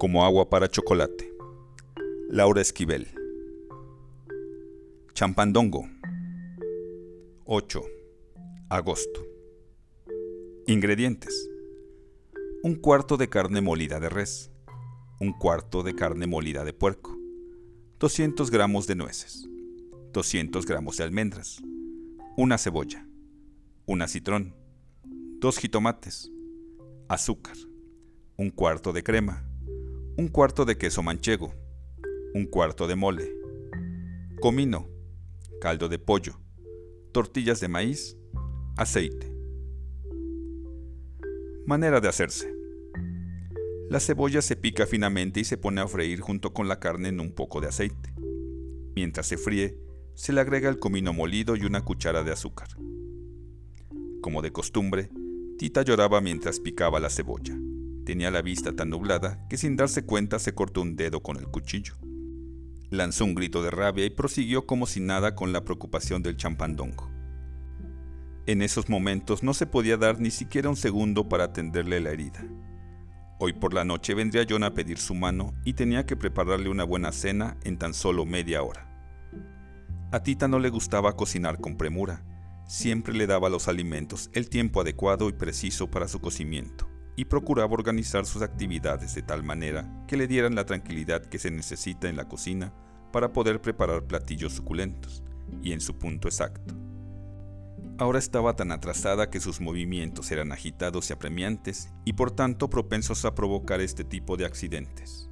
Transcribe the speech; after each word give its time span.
como 0.00 0.24
agua 0.24 0.48
para 0.48 0.66
chocolate. 0.66 1.30
Laura 2.30 2.62
Esquivel. 2.62 3.06
Champandongo. 5.12 5.86
8. 7.44 7.82
Agosto. 8.70 9.26
Ingredientes. 10.66 11.50
Un 12.62 12.76
cuarto 12.76 13.18
de 13.18 13.28
carne 13.28 13.60
molida 13.60 14.00
de 14.00 14.08
res. 14.08 14.50
Un 15.20 15.34
cuarto 15.34 15.82
de 15.82 15.94
carne 15.94 16.26
molida 16.26 16.64
de 16.64 16.72
puerco. 16.72 17.14
200 17.98 18.50
gramos 18.50 18.86
de 18.86 18.94
nueces. 18.94 19.50
200 20.14 20.64
gramos 20.64 20.96
de 20.96 21.04
almendras. 21.04 21.60
Una 22.38 22.56
cebolla. 22.56 23.06
Un 23.84 24.08
citrón. 24.08 24.56
Dos 25.40 25.58
jitomates. 25.58 26.32
Azúcar. 27.06 27.56
Un 28.38 28.48
cuarto 28.48 28.94
de 28.94 29.02
crema. 29.02 29.49
Un 30.20 30.28
cuarto 30.28 30.66
de 30.66 30.76
queso 30.76 31.02
manchego. 31.02 31.54
Un 32.34 32.44
cuarto 32.44 32.86
de 32.86 32.94
mole. 32.94 33.32
Comino. 34.42 34.86
Caldo 35.62 35.88
de 35.88 35.98
pollo. 35.98 36.38
Tortillas 37.10 37.58
de 37.58 37.68
maíz. 37.68 38.18
Aceite. 38.76 39.34
Manera 41.64 42.02
de 42.02 42.08
hacerse. 42.08 42.54
La 43.88 43.98
cebolla 43.98 44.42
se 44.42 44.56
pica 44.56 44.86
finamente 44.86 45.40
y 45.40 45.44
se 45.44 45.56
pone 45.56 45.80
a 45.80 45.88
freír 45.88 46.20
junto 46.20 46.52
con 46.52 46.68
la 46.68 46.80
carne 46.80 47.08
en 47.08 47.18
un 47.18 47.32
poco 47.32 47.62
de 47.62 47.68
aceite. 47.68 48.12
Mientras 48.94 49.26
se 49.26 49.38
fríe, 49.38 49.78
se 50.12 50.34
le 50.34 50.42
agrega 50.42 50.68
el 50.68 50.78
comino 50.78 51.14
molido 51.14 51.56
y 51.56 51.64
una 51.64 51.82
cuchara 51.82 52.22
de 52.24 52.32
azúcar. 52.32 52.68
Como 54.20 54.42
de 54.42 54.52
costumbre, 54.52 55.08
Tita 55.56 55.80
lloraba 55.80 56.20
mientras 56.20 56.60
picaba 56.60 57.00
la 57.00 57.08
cebolla. 57.08 57.56
Tenía 58.10 58.32
la 58.32 58.42
vista 58.42 58.72
tan 58.72 58.90
nublada 58.90 59.38
que 59.48 59.56
sin 59.56 59.76
darse 59.76 60.04
cuenta 60.04 60.40
se 60.40 60.52
cortó 60.52 60.82
un 60.82 60.96
dedo 60.96 61.22
con 61.22 61.36
el 61.36 61.46
cuchillo. 61.46 61.94
Lanzó 62.90 63.24
un 63.24 63.36
grito 63.36 63.62
de 63.62 63.70
rabia 63.70 64.04
y 64.04 64.10
prosiguió 64.10 64.66
como 64.66 64.86
si 64.86 64.98
nada 64.98 65.36
con 65.36 65.52
la 65.52 65.62
preocupación 65.62 66.20
del 66.20 66.36
champandongo. 66.36 67.08
En 68.46 68.62
esos 68.62 68.88
momentos 68.88 69.44
no 69.44 69.54
se 69.54 69.66
podía 69.66 69.96
dar 69.96 70.18
ni 70.18 70.32
siquiera 70.32 70.68
un 70.68 70.74
segundo 70.74 71.28
para 71.28 71.44
atenderle 71.44 72.00
la 72.00 72.10
herida. 72.10 72.44
Hoy 73.38 73.52
por 73.52 73.74
la 73.74 73.84
noche 73.84 74.12
vendría 74.14 74.44
John 74.50 74.64
a 74.64 74.74
pedir 74.74 74.98
su 74.98 75.14
mano 75.14 75.54
y 75.64 75.74
tenía 75.74 76.04
que 76.04 76.16
prepararle 76.16 76.68
una 76.68 76.82
buena 76.82 77.12
cena 77.12 77.58
en 77.62 77.78
tan 77.78 77.94
solo 77.94 78.26
media 78.26 78.64
hora. 78.64 78.90
A 80.10 80.20
Tita 80.24 80.48
no 80.48 80.58
le 80.58 80.70
gustaba 80.70 81.14
cocinar 81.14 81.60
con 81.60 81.76
premura, 81.76 82.24
siempre 82.66 83.14
le 83.14 83.28
daba 83.28 83.48
los 83.48 83.68
alimentos 83.68 84.30
el 84.32 84.48
tiempo 84.48 84.80
adecuado 84.80 85.28
y 85.28 85.32
preciso 85.32 85.92
para 85.92 86.08
su 86.08 86.20
cocimiento 86.20 86.89
y 87.16 87.26
procuraba 87.26 87.74
organizar 87.74 88.24
sus 88.26 88.42
actividades 88.42 89.14
de 89.14 89.22
tal 89.22 89.42
manera 89.42 90.04
que 90.06 90.16
le 90.16 90.26
dieran 90.26 90.54
la 90.54 90.64
tranquilidad 90.64 91.24
que 91.24 91.38
se 91.38 91.50
necesita 91.50 92.08
en 92.08 92.16
la 92.16 92.28
cocina 92.28 92.72
para 93.12 93.32
poder 93.32 93.60
preparar 93.60 94.04
platillos 94.04 94.52
suculentos 94.52 95.22
y 95.62 95.72
en 95.72 95.80
su 95.80 95.98
punto 95.98 96.28
exacto. 96.28 96.74
Ahora 97.98 98.18
estaba 98.18 98.56
tan 98.56 98.72
atrasada 98.72 99.28
que 99.28 99.40
sus 99.40 99.60
movimientos 99.60 100.30
eran 100.30 100.52
agitados 100.52 101.10
y 101.10 101.12
apremiantes 101.12 101.90
y 102.06 102.14
por 102.14 102.30
tanto 102.30 102.70
propensos 102.70 103.26
a 103.26 103.34
provocar 103.34 103.80
este 103.80 104.04
tipo 104.04 104.38
de 104.38 104.46
accidentes. 104.46 105.28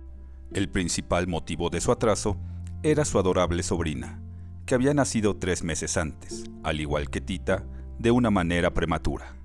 El 0.53 0.69
principal 0.69 1.27
motivo 1.27 1.71
de 1.71 1.81
su 1.81 1.93
atraso 1.93 2.39
era 2.83 3.06
su 3.06 3.19
adorable 3.19 3.62
sobrina, 3.62 4.21
que 4.67 4.75
había 4.75 4.93
nacido 4.93 5.37
tres 5.37 5.62
meses 5.62 5.97
antes, 5.97 6.45
al 6.62 6.81
igual 6.81 7.09
que 7.09 7.23
Tita, 7.23 7.65
de 7.99 8.11
una 8.11 8.31
manera 8.31 8.75
prematura. 8.75 9.38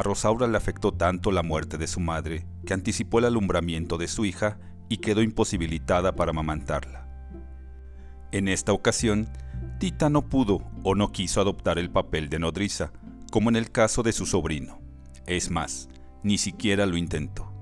A 0.00 0.02
Rosaura 0.02 0.46
le 0.46 0.56
afectó 0.56 0.92
tanto 0.92 1.30
la 1.30 1.42
muerte 1.42 1.76
de 1.76 1.86
su 1.86 2.00
madre 2.00 2.46
que 2.64 2.72
anticipó 2.72 3.18
el 3.18 3.26
alumbramiento 3.26 3.98
de 3.98 4.08
su 4.08 4.24
hija 4.24 4.58
y 4.88 4.96
quedó 4.96 5.20
imposibilitada 5.20 6.16
para 6.16 6.30
amamantarla. 6.30 7.06
En 8.32 8.48
esta 8.48 8.72
ocasión, 8.72 9.28
Tita 9.78 10.08
no 10.08 10.26
pudo 10.26 10.62
o 10.84 10.94
no 10.94 11.12
quiso 11.12 11.42
adoptar 11.42 11.78
el 11.78 11.90
papel 11.90 12.30
de 12.30 12.38
nodriza, 12.38 12.92
como 13.30 13.50
en 13.50 13.56
el 13.56 13.70
caso 13.70 14.02
de 14.02 14.12
su 14.12 14.24
sobrino. 14.24 14.80
Es 15.26 15.50
más, 15.50 15.90
ni 16.22 16.38
siquiera 16.38 16.86
lo 16.86 16.96
intentó. 16.96 17.52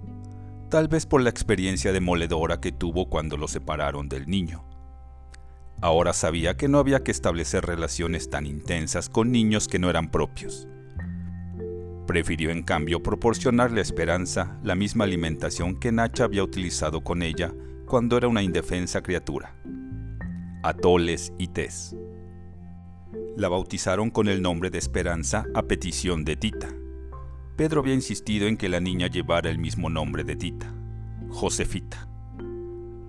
Tal 0.70 0.86
vez 0.86 1.06
por 1.06 1.20
la 1.20 1.30
experiencia 1.30 1.90
demoledora 1.90 2.60
que 2.60 2.70
tuvo 2.70 3.08
cuando 3.08 3.36
lo 3.36 3.48
separaron 3.48 4.08
del 4.08 4.28
niño. 4.28 4.64
Ahora 5.80 6.12
sabía 6.12 6.56
que 6.56 6.68
no 6.68 6.78
había 6.78 7.02
que 7.02 7.10
establecer 7.10 7.66
relaciones 7.66 8.30
tan 8.30 8.46
intensas 8.46 9.08
con 9.08 9.32
niños 9.32 9.66
que 9.66 9.80
no 9.80 9.90
eran 9.90 10.12
propios 10.12 10.68
Prefirió 12.08 12.50
en 12.50 12.62
cambio 12.62 13.02
proporcionarle 13.02 13.80
a 13.80 13.82
Esperanza 13.82 14.58
la 14.62 14.74
misma 14.74 15.04
alimentación 15.04 15.78
que 15.78 15.92
Nacha 15.92 16.24
había 16.24 16.42
utilizado 16.42 17.04
con 17.04 17.22
ella 17.22 17.52
cuando 17.84 18.16
era 18.16 18.28
una 18.28 18.42
indefensa 18.42 19.02
criatura. 19.02 19.54
Atoles 20.62 21.34
y 21.36 21.48
tés. 21.48 21.94
La 23.36 23.50
bautizaron 23.50 24.08
con 24.08 24.28
el 24.28 24.40
nombre 24.40 24.70
de 24.70 24.78
Esperanza 24.78 25.44
a 25.54 25.64
petición 25.64 26.24
de 26.24 26.36
Tita. 26.36 26.74
Pedro 27.58 27.82
había 27.82 27.92
insistido 27.92 28.48
en 28.48 28.56
que 28.56 28.70
la 28.70 28.80
niña 28.80 29.08
llevara 29.08 29.50
el 29.50 29.58
mismo 29.58 29.90
nombre 29.90 30.24
de 30.24 30.34
Tita, 30.34 30.74
Josefita. 31.28 32.08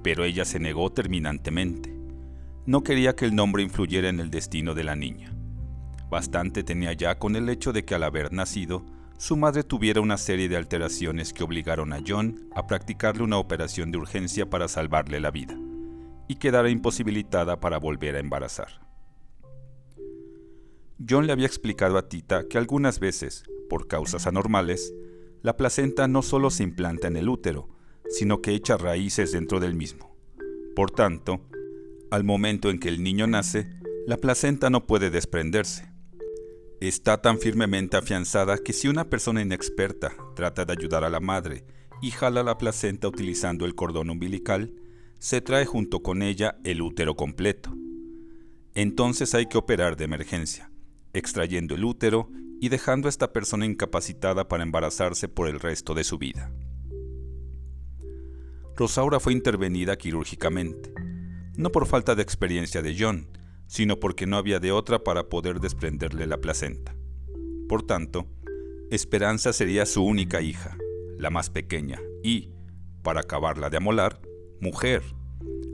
Pero 0.03 0.25
ella 0.25 0.43
se 0.43 0.59
negó 0.59 0.91
terminantemente. 0.91 1.97
No 2.65 2.83
quería 2.83 3.15
que 3.15 3.23
el 3.23 3.33
nombre 3.33 3.63
influyera 3.63 4.09
en 4.09 4.19
el 4.19 4.29
destino 4.29 4.75
de 4.75 4.83
la 4.83 4.97
niña. 4.97 5.38
Bastante 6.09 6.63
tenía 6.63 6.93
ya 6.93 7.19
con 7.19 7.35
el 7.35 7.49
hecho 7.49 7.71
de 7.71 7.85
que 7.85 7.95
al 7.95 8.03
haber 8.03 8.33
nacido, 8.33 8.83
su 9.17 9.35
madre 9.37 9.63
tuviera 9.63 10.01
una 10.01 10.17
serie 10.17 10.49
de 10.49 10.57
alteraciones 10.57 11.33
que 11.33 11.43
obligaron 11.43 11.93
a 11.93 11.99
John 12.05 12.49
a 12.55 12.67
practicarle 12.67 13.23
una 13.23 13.37
operación 13.37 13.91
de 13.91 13.97
urgencia 13.97 14.49
para 14.49 14.67
salvarle 14.67 15.19
la 15.19 15.29
vida, 15.29 15.55
y 16.27 16.35
quedara 16.35 16.69
imposibilitada 16.69 17.59
para 17.59 17.77
volver 17.77 18.15
a 18.15 18.19
embarazar. 18.19 18.81
John 21.07 21.27
le 21.27 21.33
había 21.33 21.45
explicado 21.45 21.97
a 21.97 22.09
Tita 22.09 22.47
que 22.49 22.57
algunas 22.57 22.99
veces, 22.99 23.43
por 23.69 23.87
causas 23.87 24.25
anormales, 24.25 24.93
la 25.41 25.55
placenta 25.55 26.07
no 26.07 26.21
solo 26.21 26.49
se 26.49 26.63
implanta 26.63 27.07
en 27.07 27.17
el 27.17 27.29
útero, 27.29 27.69
sino 28.09 28.41
que 28.41 28.53
echa 28.53 28.77
raíces 28.77 29.31
dentro 29.31 29.59
del 29.59 29.75
mismo. 29.75 30.15
Por 30.75 30.91
tanto, 30.91 31.41
al 32.09 32.23
momento 32.23 32.69
en 32.69 32.79
que 32.79 32.89
el 32.89 33.03
niño 33.03 33.27
nace, 33.27 33.69
la 34.07 34.17
placenta 34.17 34.69
no 34.69 34.87
puede 34.87 35.09
desprenderse, 35.09 35.88
está 36.79 37.21
tan 37.21 37.39
firmemente 37.39 37.97
afianzada 37.97 38.57
que 38.57 38.73
si 38.73 38.87
una 38.87 39.09
persona 39.09 39.41
inexperta 39.41 40.13
trata 40.35 40.65
de 40.65 40.73
ayudar 40.73 41.03
a 41.03 41.09
la 41.09 41.19
madre 41.19 41.65
y 42.01 42.11
jala 42.11 42.43
la 42.43 42.57
placenta 42.57 43.07
utilizando 43.07 43.65
el 43.65 43.75
cordón 43.75 44.09
umbilical, 44.09 44.73
se 45.19 45.41
trae 45.41 45.65
junto 45.65 46.01
con 46.01 46.21
ella 46.21 46.57
el 46.63 46.81
útero 46.81 47.15
completo. 47.15 47.75
Entonces 48.73 49.35
hay 49.35 49.47
que 49.47 49.57
operar 49.57 49.97
de 49.97 50.05
emergencia, 50.05 50.71
extrayendo 51.13 51.75
el 51.75 51.83
útero 51.83 52.29
y 52.61 52.69
dejando 52.69 53.07
a 53.07 53.09
esta 53.09 53.33
persona 53.33 53.65
incapacitada 53.65 54.47
para 54.47 54.63
embarazarse 54.63 55.27
por 55.27 55.49
el 55.49 55.59
resto 55.59 55.93
de 55.93 56.05
su 56.05 56.17
vida. 56.17 56.51
Rosaura 58.77 59.19
fue 59.19 59.33
intervenida 59.33 59.97
quirúrgicamente, 59.97 60.93
no 61.57 61.69
por 61.69 61.85
falta 61.85 62.15
de 62.15 62.21
experiencia 62.21 62.81
de 62.81 62.95
John, 62.97 63.27
sino 63.69 63.99
porque 63.99 64.25
no 64.25 64.35
había 64.35 64.59
de 64.59 64.71
otra 64.71 65.03
para 65.03 65.29
poder 65.29 65.59
desprenderle 65.59 66.25
la 66.25 66.41
placenta. 66.41 66.95
Por 67.69 67.83
tanto, 67.83 68.27
Esperanza 68.89 69.53
sería 69.53 69.85
su 69.85 70.03
única 70.03 70.41
hija, 70.41 70.75
la 71.19 71.29
más 71.29 71.51
pequeña, 71.51 72.01
y, 72.23 72.49
para 73.03 73.21
acabarla 73.21 73.69
de 73.69 73.77
amolar, 73.77 74.19
mujer, 74.59 75.03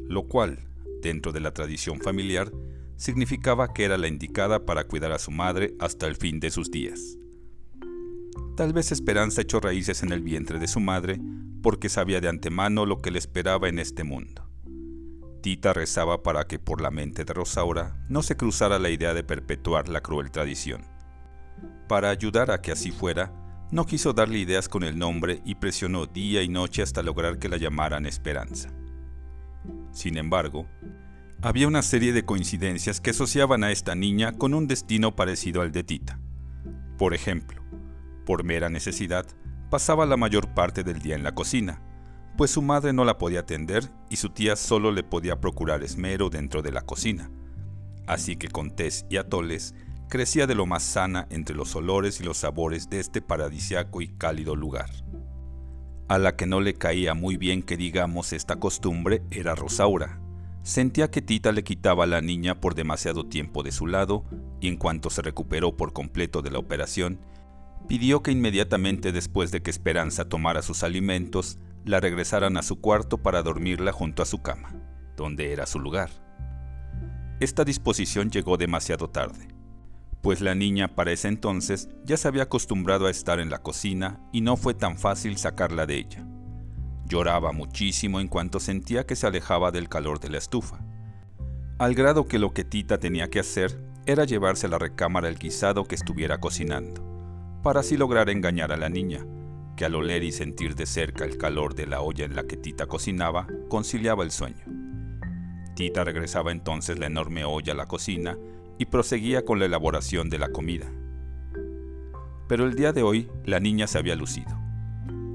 lo 0.09 0.27
cual, 0.27 0.67
dentro 1.01 1.31
de 1.31 1.39
la 1.39 1.53
tradición 1.53 2.01
familiar, 2.01 2.51
significaba 2.97 3.73
que 3.73 3.85
era 3.85 3.97
la 3.97 4.09
indicada 4.09 4.65
para 4.65 4.83
cuidar 4.83 5.13
a 5.13 5.19
su 5.19 5.31
madre 5.31 5.73
hasta 5.79 6.05
el 6.07 6.17
fin 6.17 6.41
de 6.41 6.51
sus 6.51 6.69
días. 6.69 7.17
Tal 8.57 8.73
vez 8.73 8.91
Esperanza 8.91 9.41
echó 9.41 9.61
raíces 9.61 10.03
en 10.03 10.11
el 10.11 10.21
vientre 10.21 10.59
de 10.59 10.67
su 10.67 10.81
madre 10.81 11.17
porque 11.61 11.87
sabía 11.87 12.19
de 12.19 12.27
antemano 12.27 12.85
lo 12.85 13.01
que 13.01 13.11
le 13.11 13.19
esperaba 13.19 13.69
en 13.69 13.79
este 13.79 14.03
mundo. 14.03 14.44
Tita 15.45 15.73
rezaba 15.73 16.23
para 16.23 16.47
que 16.47 16.57
por 16.57 16.81
la 16.81 16.89
mente 16.89 17.23
de 17.23 17.31
Rosaura 17.31 17.95
no 18.09 18.23
se 18.23 18.35
cruzara 18.35 18.79
la 18.79 18.89
idea 18.89 19.13
de 19.13 19.23
perpetuar 19.23 19.89
la 19.89 20.01
cruel 20.01 20.31
tradición. 20.31 20.81
Para 21.87 22.09
ayudar 22.09 22.49
a 22.49 22.61
que 22.61 22.71
así 22.71 22.89
fuera, 22.89 23.31
no 23.69 23.85
quiso 23.85 24.11
darle 24.11 24.39
ideas 24.39 24.67
con 24.67 24.81
el 24.81 24.97
nombre 24.97 25.43
y 25.45 25.53
presionó 25.53 26.07
día 26.07 26.41
y 26.41 26.49
noche 26.49 26.81
hasta 26.81 27.03
lograr 27.03 27.37
que 27.37 27.47
la 27.47 27.57
llamaran 27.57 28.07
Esperanza. 28.07 28.71
Sin 29.91 30.17
embargo, 30.17 30.67
había 31.43 31.67
una 31.67 31.83
serie 31.83 32.11
de 32.11 32.25
coincidencias 32.25 32.99
que 32.99 33.11
asociaban 33.11 33.63
a 33.63 33.71
esta 33.71 33.93
niña 33.93 34.31
con 34.31 34.55
un 34.55 34.65
destino 34.65 35.15
parecido 35.15 35.61
al 35.61 35.71
de 35.71 35.83
Tita. 35.83 36.19
Por 36.97 37.13
ejemplo, 37.13 37.61
por 38.25 38.43
mera 38.43 38.69
necesidad, 38.69 39.27
pasaba 39.69 40.07
la 40.07 40.17
mayor 40.17 40.55
parte 40.55 40.83
del 40.83 41.03
día 41.03 41.13
en 41.13 41.23
la 41.23 41.35
cocina, 41.35 41.83
pues 42.37 42.51
su 42.51 42.61
madre 42.61 42.93
no 42.93 43.05
la 43.05 43.17
podía 43.17 43.41
atender 43.41 43.89
y 44.09 44.17
su 44.17 44.29
tía 44.29 44.55
solo 44.55 44.91
le 44.91 45.03
podía 45.03 45.39
procurar 45.39 45.83
esmero 45.83 46.29
dentro 46.29 46.61
de 46.61 46.71
la 46.71 46.81
cocina. 46.81 47.31
Así 48.07 48.35
que 48.35 48.49
con 48.49 48.75
tés 48.75 49.05
y 49.09 49.17
atoles 49.17 49.73
crecía 50.09 50.45
de 50.47 50.55
lo 50.55 50.65
más 50.65 50.83
sana 50.83 51.27
entre 51.29 51.55
los 51.55 51.75
olores 51.75 52.19
y 52.19 52.23
los 52.23 52.37
sabores 52.37 52.89
de 52.89 52.99
este 52.99 53.21
paradisiaco 53.21 54.01
y 54.01 54.09
cálido 54.09 54.55
lugar. 54.55 54.89
A 56.07 56.17
la 56.19 56.35
que 56.35 56.45
no 56.45 56.61
le 56.61 56.75
caía 56.75 57.13
muy 57.13 57.37
bien 57.37 57.63
que 57.63 57.77
digamos 57.77 58.31
esta 58.31 58.57
costumbre 58.57 59.23
era 59.31 59.55
Rosaura. 59.55 60.21
Sentía 60.61 61.09
que 61.09 61.21
Tita 61.21 61.51
le 61.51 61.63
quitaba 61.63 62.03
a 62.03 62.07
la 62.07 62.21
niña 62.21 62.59
por 62.59 62.75
demasiado 62.75 63.25
tiempo 63.25 63.63
de 63.63 63.71
su 63.71 63.87
lado 63.87 64.23
y 64.61 64.67
en 64.67 64.77
cuanto 64.77 65.09
se 65.09 65.21
recuperó 65.21 65.77
por 65.77 65.93
completo 65.93 66.41
de 66.41 66.51
la 66.51 66.59
operación, 66.59 67.19
pidió 67.87 68.21
que 68.21 68.31
inmediatamente 68.31 69.11
después 69.11 69.51
de 69.51 69.61
que 69.61 69.71
Esperanza 69.71 70.25
tomara 70.25 70.61
sus 70.61 70.83
alimentos, 70.83 71.59
la 71.85 71.99
regresaran 71.99 72.57
a 72.57 72.63
su 72.63 72.81
cuarto 72.81 73.19
para 73.19 73.43
dormirla 73.43 73.91
junto 73.91 74.23
a 74.23 74.25
su 74.25 74.41
cama, 74.41 74.73
donde 75.15 75.53
era 75.53 75.65
su 75.65 75.79
lugar. 75.79 76.09
Esta 77.39 77.63
disposición 77.63 78.31
llegó 78.31 78.57
demasiado 78.57 79.09
tarde, 79.09 79.47
pues 80.21 80.41
la 80.41 80.55
niña 80.55 80.95
para 80.95 81.11
ese 81.11 81.27
entonces 81.27 81.89
ya 82.03 82.17
se 82.17 82.27
había 82.27 82.43
acostumbrado 82.43 83.05
a 83.05 83.11
estar 83.11 83.39
en 83.39 83.49
la 83.49 83.59
cocina 83.59 84.19
y 84.33 84.41
no 84.41 84.57
fue 84.57 84.73
tan 84.73 84.97
fácil 84.97 85.37
sacarla 85.37 85.85
de 85.85 85.97
ella. 85.97 86.27
Lloraba 87.05 87.51
muchísimo 87.51 88.19
en 88.19 88.27
cuanto 88.27 88.59
sentía 88.59 89.05
que 89.05 89.15
se 89.15 89.27
alejaba 89.27 89.71
del 89.71 89.87
calor 89.87 90.19
de 90.19 90.29
la 90.29 90.39
estufa, 90.39 90.79
al 91.77 91.93
grado 91.93 92.25
que 92.25 92.39
lo 92.39 92.53
que 92.53 92.63
Tita 92.63 92.99
tenía 92.99 93.29
que 93.29 93.41
hacer 93.41 93.77
era 94.05 94.23
llevarse 94.23 94.67
a 94.67 94.69
la 94.69 94.79
recámara 94.79 95.27
el 95.27 95.37
guisado 95.37 95.83
que 95.83 95.95
estuviera 95.95 96.39
cocinando, 96.39 97.59
para 97.61 97.81
así 97.81 97.97
lograr 97.97 98.29
engañar 98.29 98.71
a 98.71 98.77
la 98.77 98.87
niña, 98.87 99.25
que 99.75 99.85
al 99.85 99.95
oler 99.95 100.23
y 100.23 100.31
sentir 100.31 100.75
de 100.75 100.85
cerca 100.85 101.25
el 101.25 101.37
calor 101.37 101.75
de 101.75 101.87
la 101.87 102.01
olla 102.01 102.25
en 102.25 102.35
la 102.35 102.43
que 102.43 102.57
Tita 102.57 102.87
cocinaba, 102.87 103.47
conciliaba 103.69 104.23
el 104.23 104.31
sueño. 104.31 104.63
Tita 105.75 106.03
regresaba 106.03 106.51
entonces 106.51 106.97
la 106.97 107.07
enorme 107.07 107.43
olla 107.43 107.73
a 107.73 107.75
la 107.75 107.87
cocina 107.87 108.37
y 108.77 108.85
proseguía 108.85 109.43
con 109.43 109.59
la 109.59 109.65
elaboración 109.65 110.29
de 110.29 110.39
la 110.39 110.49
comida. 110.49 110.91
Pero 112.47 112.65
el 112.65 112.75
día 112.75 112.93
de 112.93 113.03
hoy 113.03 113.29
la 113.43 113.59
niña 113.59 113.87
se 113.87 113.97
había 113.97 114.15
lucido. 114.15 114.57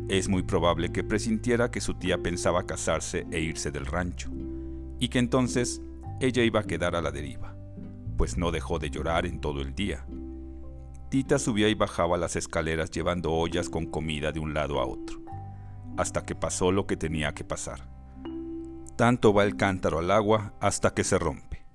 Es 0.08 0.28
muy 0.28 0.42
probable 0.42 0.90
que 0.90 1.04
presintiera 1.04 1.70
que 1.70 1.80
su 1.80 1.94
tía 1.94 2.18
pensaba 2.18 2.66
casarse 2.66 3.26
e 3.30 3.40
irse 3.40 3.70
del 3.70 3.86
rancho, 3.86 4.30
y 4.98 5.08
que 5.08 5.18
entonces 5.18 5.82
ella 6.20 6.42
iba 6.42 6.60
a 6.60 6.66
quedar 6.66 6.96
a 6.96 7.02
la 7.02 7.10
deriva, 7.10 7.56
pues 8.16 8.36
no 8.36 8.50
dejó 8.50 8.78
de 8.78 8.90
llorar 8.90 9.26
en 9.26 9.40
todo 9.40 9.60
el 9.60 9.74
día, 9.74 10.04
Tita 11.10 11.40
subía 11.40 11.68
y 11.68 11.74
bajaba 11.74 12.16
las 12.16 12.36
escaleras 12.36 12.92
llevando 12.92 13.32
ollas 13.32 13.68
con 13.68 13.86
comida 13.86 14.30
de 14.30 14.38
un 14.38 14.54
lado 14.54 14.78
a 14.78 14.86
otro, 14.86 15.20
hasta 15.96 16.24
que 16.24 16.36
pasó 16.36 16.70
lo 16.70 16.86
que 16.86 16.96
tenía 16.96 17.34
que 17.34 17.42
pasar. 17.42 17.88
Tanto 18.96 19.34
va 19.34 19.42
el 19.42 19.56
cántaro 19.56 19.98
al 19.98 20.12
agua 20.12 20.54
hasta 20.60 20.94
que 20.94 21.02
se 21.02 21.18
rompe. 21.18 21.66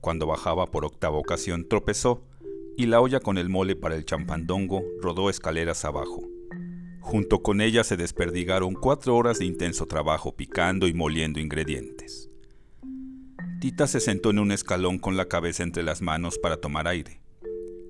Cuando 0.00 0.28
bajaba 0.28 0.70
por 0.70 0.84
octava 0.84 1.16
ocasión 1.16 1.66
tropezó 1.68 2.22
y 2.76 2.86
la 2.86 3.00
olla 3.00 3.18
con 3.18 3.36
el 3.36 3.48
mole 3.48 3.74
para 3.74 3.96
el 3.96 4.04
champandongo 4.04 4.84
rodó 5.02 5.28
escaleras 5.28 5.84
abajo. 5.84 6.22
Junto 7.00 7.42
con 7.42 7.60
ella 7.60 7.82
se 7.82 7.96
desperdigaron 7.96 8.74
cuatro 8.74 9.16
horas 9.16 9.40
de 9.40 9.46
intenso 9.46 9.86
trabajo 9.86 10.36
picando 10.36 10.86
y 10.86 10.94
moliendo 10.94 11.40
ingredientes. 11.40 12.30
Tita 13.60 13.88
se 13.88 13.98
sentó 13.98 14.30
en 14.30 14.38
un 14.38 14.52
escalón 14.52 15.00
con 15.00 15.16
la 15.16 15.26
cabeza 15.26 15.64
entre 15.64 15.82
las 15.82 16.00
manos 16.00 16.38
para 16.38 16.58
tomar 16.58 16.86
aire. 16.86 17.25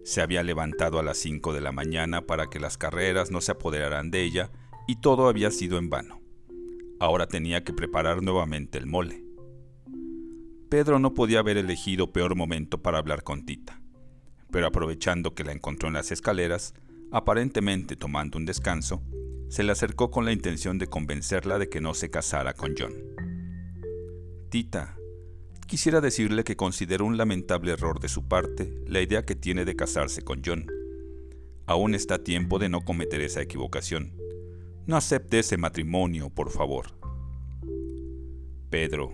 Se 0.06 0.22
había 0.22 0.44
levantado 0.44 1.00
a 1.00 1.02
las 1.02 1.18
5 1.18 1.52
de 1.52 1.60
la 1.60 1.72
mañana 1.72 2.28
para 2.28 2.46
que 2.46 2.60
las 2.60 2.78
carreras 2.78 3.32
no 3.32 3.40
se 3.40 3.50
apoderaran 3.50 4.12
de 4.12 4.22
ella 4.22 4.52
y 4.86 5.00
todo 5.00 5.26
había 5.26 5.50
sido 5.50 5.78
en 5.78 5.90
vano. 5.90 6.20
Ahora 7.00 7.26
tenía 7.26 7.64
que 7.64 7.72
preparar 7.72 8.22
nuevamente 8.22 8.78
el 8.78 8.86
mole. 8.86 9.24
Pedro 10.68 11.00
no 11.00 11.12
podía 11.12 11.40
haber 11.40 11.56
elegido 11.56 12.12
peor 12.12 12.36
momento 12.36 12.80
para 12.80 12.98
hablar 12.98 13.24
con 13.24 13.44
Tita, 13.44 13.82
pero 14.52 14.68
aprovechando 14.68 15.34
que 15.34 15.42
la 15.42 15.50
encontró 15.50 15.88
en 15.88 15.94
las 15.94 16.12
escaleras, 16.12 16.74
aparentemente 17.10 17.96
tomando 17.96 18.38
un 18.38 18.44
descanso, 18.44 19.02
se 19.48 19.64
le 19.64 19.72
acercó 19.72 20.12
con 20.12 20.24
la 20.24 20.30
intención 20.30 20.78
de 20.78 20.86
convencerla 20.86 21.58
de 21.58 21.68
que 21.68 21.80
no 21.80 21.94
se 21.94 22.10
casara 22.10 22.54
con 22.54 22.76
John. 22.78 22.94
Tita, 24.50 24.96
Quisiera 25.66 26.00
decirle 26.00 26.44
que 26.44 26.54
considero 26.54 27.04
un 27.04 27.16
lamentable 27.16 27.72
error 27.72 27.98
de 27.98 28.08
su 28.08 28.28
parte 28.28 28.72
la 28.86 29.00
idea 29.00 29.24
que 29.24 29.34
tiene 29.34 29.64
de 29.64 29.74
casarse 29.74 30.22
con 30.22 30.40
John. 30.44 30.70
Aún 31.66 31.96
está 31.96 32.22
tiempo 32.22 32.60
de 32.60 32.68
no 32.68 32.84
cometer 32.84 33.20
esa 33.20 33.42
equivocación. 33.42 34.12
No 34.86 34.96
acepte 34.96 35.40
ese 35.40 35.56
matrimonio, 35.56 36.30
por 36.30 36.50
favor. 36.50 36.96
Pedro, 38.70 39.12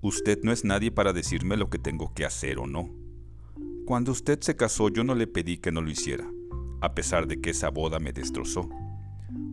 usted 0.00 0.40
no 0.42 0.50
es 0.50 0.64
nadie 0.64 0.90
para 0.90 1.12
decirme 1.12 1.56
lo 1.56 1.70
que 1.70 1.78
tengo 1.78 2.12
que 2.14 2.24
hacer 2.24 2.58
o 2.58 2.66
no. 2.66 2.90
Cuando 3.84 4.10
usted 4.10 4.40
se 4.40 4.56
casó 4.56 4.88
yo 4.88 5.04
no 5.04 5.14
le 5.14 5.28
pedí 5.28 5.58
que 5.58 5.70
no 5.70 5.82
lo 5.82 5.90
hiciera, 5.90 6.28
a 6.80 6.96
pesar 6.96 7.28
de 7.28 7.40
que 7.40 7.50
esa 7.50 7.70
boda 7.70 8.00
me 8.00 8.12
destrozó. 8.12 8.68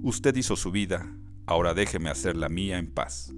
Usted 0.02 0.36
hizo 0.36 0.56
su 0.56 0.72
vida, 0.72 1.16
ahora 1.46 1.76
déjeme 1.76 2.10
hacer 2.10 2.36
la 2.36 2.50
mía 2.50 2.80
en 2.80 2.92
paz 2.92 3.32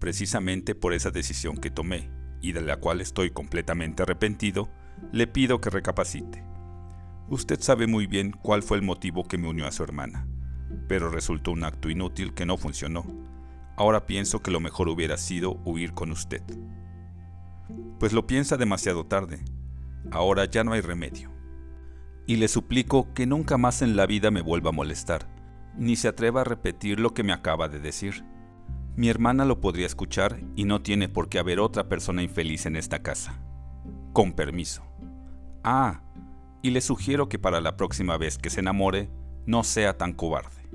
precisamente 0.00 0.74
por 0.74 0.92
esa 0.94 1.10
decisión 1.10 1.56
que 1.58 1.70
tomé 1.70 2.10
y 2.40 2.52
de 2.52 2.62
la 2.62 2.78
cual 2.78 3.00
estoy 3.00 3.30
completamente 3.30 4.02
arrepentido, 4.02 4.70
le 5.12 5.26
pido 5.26 5.60
que 5.60 5.70
recapacite. 5.70 6.44
Usted 7.28 7.60
sabe 7.60 7.86
muy 7.86 8.06
bien 8.06 8.32
cuál 8.32 8.62
fue 8.62 8.78
el 8.78 8.82
motivo 8.82 9.24
que 9.24 9.38
me 9.38 9.48
unió 9.48 9.66
a 9.66 9.72
su 9.72 9.84
hermana, 9.84 10.26
pero 10.88 11.10
resultó 11.10 11.52
un 11.52 11.62
acto 11.62 11.90
inútil 11.90 12.34
que 12.34 12.46
no 12.46 12.56
funcionó. 12.56 13.04
Ahora 13.76 14.06
pienso 14.06 14.42
que 14.42 14.50
lo 14.50 14.58
mejor 14.58 14.88
hubiera 14.88 15.16
sido 15.16 15.60
huir 15.64 15.92
con 15.92 16.10
usted. 16.10 16.42
Pues 18.00 18.12
lo 18.12 18.26
piensa 18.26 18.56
demasiado 18.56 19.06
tarde. 19.06 19.38
Ahora 20.10 20.46
ya 20.46 20.64
no 20.64 20.72
hay 20.72 20.80
remedio. 20.80 21.30
Y 22.26 22.36
le 22.36 22.48
suplico 22.48 23.12
que 23.14 23.26
nunca 23.26 23.58
más 23.58 23.82
en 23.82 23.96
la 23.96 24.06
vida 24.06 24.30
me 24.30 24.42
vuelva 24.42 24.70
a 24.70 24.72
molestar, 24.72 25.28
ni 25.76 25.96
se 25.96 26.08
atreva 26.08 26.40
a 26.40 26.44
repetir 26.44 26.98
lo 26.98 27.14
que 27.14 27.22
me 27.22 27.32
acaba 27.32 27.68
de 27.68 27.80
decir. 27.80 28.24
Mi 28.96 29.08
hermana 29.08 29.44
lo 29.44 29.60
podría 29.60 29.86
escuchar 29.86 30.40
y 30.56 30.64
no 30.64 30.82
tiene 30.82 31.08
por 31.08 31.28
qué 31.28 31.38
haber 31.38 31.60
otra 31.60 31.88
persona 31.88 32.22
infeliz 32.22 32.66
en 32.66 32.76
esta 32.76 33.02
casa. 33.02 33.40
Con 34.12 34.32
permiso. 34.32 34.82
Ah, 35.62 36.02
y 36.62 36.70
le 36.70 36.80
sugiero 36.80 37.28
que 37.28 37.38
para 37.38 37.60
la 37.60 37.76
próxima 37.76 38.16
vez 38.16 38.36
que 38.36 38.50
se 38.50 38.60
enamore, 38.60 39.08
no 39.46 39.64
sea 39.64 39.96
tan 39.96 40.12
cobarde. 40.12 40.68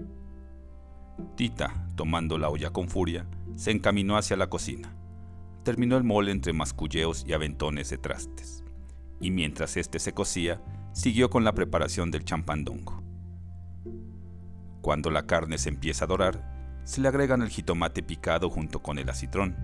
Tita, 1.36 1.90
tomando 1.96 2.38
la 2.38 2.50
olla 2.50 2.72
con 2.72 2.90
furia, 2.90 3.28
se 3.56 3.72
encaminó 3.72 4.18
hacia 4.18 4.38
la 4.38 4.50
cocina. 4.50 4.96
Terminó 5.64 5.98
el 5.98 6.04
mole 6.04 6.32
entre 6.32 6.54
masculleos 6.54 7.26
y 7.28 7.34
aventones 7.34 7.90
de 7.90 7.98
trastes. 7.98 8.64
Y 9.20 9.32
mientras 9.32 9.78
éste 9.78 10.00
se 10.00 10.14
cocía, 10.14 10.62
siguió 10.94 11.30
con 11.30 11.44
la 11.44 11.54
preparación 11.54 12.12
del 12.12 12.26
champandongo. 12.26 13.04
Cuando 14.82 15.10
la 15.10 15.26
carne 15.26 15.58
se 15.58 15.70
empieza 15.70 16.06
a 16.06 16.08
dorar, 16.08 16.55
se 16.86 17.02
le 17.02 17.08
agregan 17.08 17.42
el 17.42 17.50
jitomate 17.50 18.04
picado 18.04 18.50
junto 18.50 18.82
con 18.82 19.00
el 19.00 19.10
acitrón, 19.10 19.56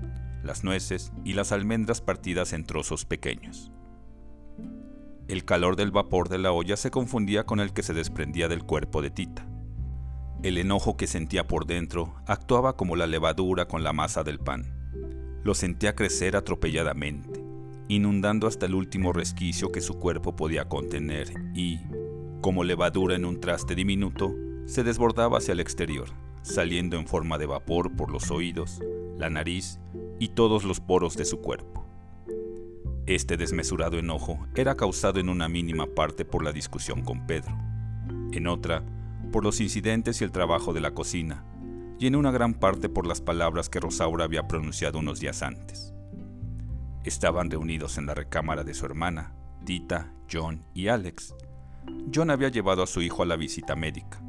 las 0.44 0.64
nueces 0.64 1.14
y 1.24 1.34
las 1.34 1.52
almendras 1.52 2.02
partidas 2.02 2.52
en 2.52 2.66
trozos 2.66 3.06
pequeños. 3.06 3.72
El 5.28 5.46
calor 5.46 5.76
del 5.76 5.92
vapor 5.92 6.30
de 6.30 6.40
la 6.40 6.52
olla 6.52 6.76
se 6.76 6.92
confundía 6.92 7.46
con 7.46 7.60
el 7.60 7.74
que 7.74 7.84
se 7.84 7.94
desprendía 7.94 8.48
del 8.48 8.64
cuerpo 8.64 9.02
de 9.02 9.12
Tita. 9.12 9.48
El 10.44 10.58
enojo 10.58 10.98
que 10.98 11.06
sentía 11.06 11.48
por 11.48 11.68
dentro 11.68 12.16
actuaba 12.26 12.76
como 12.76 12.96
la 12.96 13.06
levadura 13.06 13.68
con 13.68 13.84
la 13.84 13.94
masa 13.94 14.24
del 14.24 14.40
pan. 14.40 14.66
Lo 15.44 15.54
sentía 15.54 15.96
crecer 15.96 16.36
atropelladamente, 16.36 17.42
inundando 17.88 18.48
hasta 18.48 18.66
el 18.66 18.74
último 18.74 19.14
resquicio 19.14 19.72
que 19.72 19.82
su 19.82 20.00
cuerpo 20.00 20.36
podía 20.36 20.68
contener 20.68 21.32
y, 21.54 21.80
como 22.42 22.64
levadura 22.64 23.16
en 23.16 23.26
un 23.26 23.40
traste 23.40 23.76
diminuto, 23.76 24.36
se 24.66 24.84
desbordaba 24.84 25.38
hacia 25.38 25.52
el 25.52 25.60
exterior, 25.60 26.10
saliendo 26.42 26.98
en 26.98 27.08
forma 27.08 27.38
de 27.38 27.46
vapor 27.46 27.96
por 27.96 28.12
los 28.12 28.32
oídos, 28.32 28.82
la 29.18 29.30
nariz 29.30 29.80
y 30.20 30.30
todos 30.30 30.64
los 30.64 30.80
poros 30.80 31.16
de 31.16 31.26
su 31.26 31.42
cuerpo. 31.42 31.86
Este 33.06 33.38
desmesurado 33.38 33.98
enojo 33.98 34.40
era 34.56 34.76
causado 34.76 35.20
en 35.20 35.30
una 35.30 35.50
mínima 35.50 35.88
parte 35.88 36.26
por 36.26 36.44
la 36.44 36.52
discusión 36.52 37.02
con 37.04 37.26
Pedro, 37.28 37.58
en 38.32 38.48
otra 38.48 38.84
por 39.32 39.44
los 39.44 39.62
incidentes 39.62 40.22
y 40.22 40.24
el 40.24 40.32
trabajo 40.32 40.74
de 40.74 40.82
la 40.82 40.94
cocina, 40.94 41.46
y 42.00 42.08
en 42.08 42.16
una 42.16 42.32
gran 42.32 42.54
parte 42.54 42.90
por 42.90 43.06
las 43.06 43.22
palabras 43.22 43.70
que 43.70 43.80
Rosaura 43.80 44.26
había 44.26 44.48
pronunciado 44.48 45.00
unos 45.00 45.20
días 45.20 45.42
antes. 45.44 45.94
Estaban 47.04 47.50
reunidos 47.50 47.98
en 47.98 48.06
la 48.06 48.14
recámara 48.14 48.64
de 48.64 48.74
su 48.74 48.86
hermana, 48.86 49.34
Tita, 49.66 50.14
John 50.32 50.66
y 50.74 50.88
Alex. 50.88 51.36
John 52.14 52.30
había 52.30 52.50
llevado 52.50 52.84
a 52.84 52.88
su 52.88 53.02
hijo 53.02 53.24
a 53.24 53.26
la 53.26 53.36
visita 53.36 53.76
médica 53.76 54.22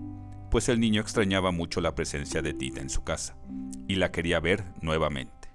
pues 0.52 0.68
el 0.68 0.80
niño 0.80 1.00
extrañaba 1.00 1.50
mucho 1.50 1.80
la 1.80 1.94
presencia 1.94 2.42
de 2.42 2.52
Tita 2.52 2.82
en 2.82 2.90
su 2.90 3.02
casa 3.02 3.38
y 3.88 3.94
la 3.94 4.12
quería 4.12 4.38
ver 4.38 4.62
nuevamente. 4.82 5.48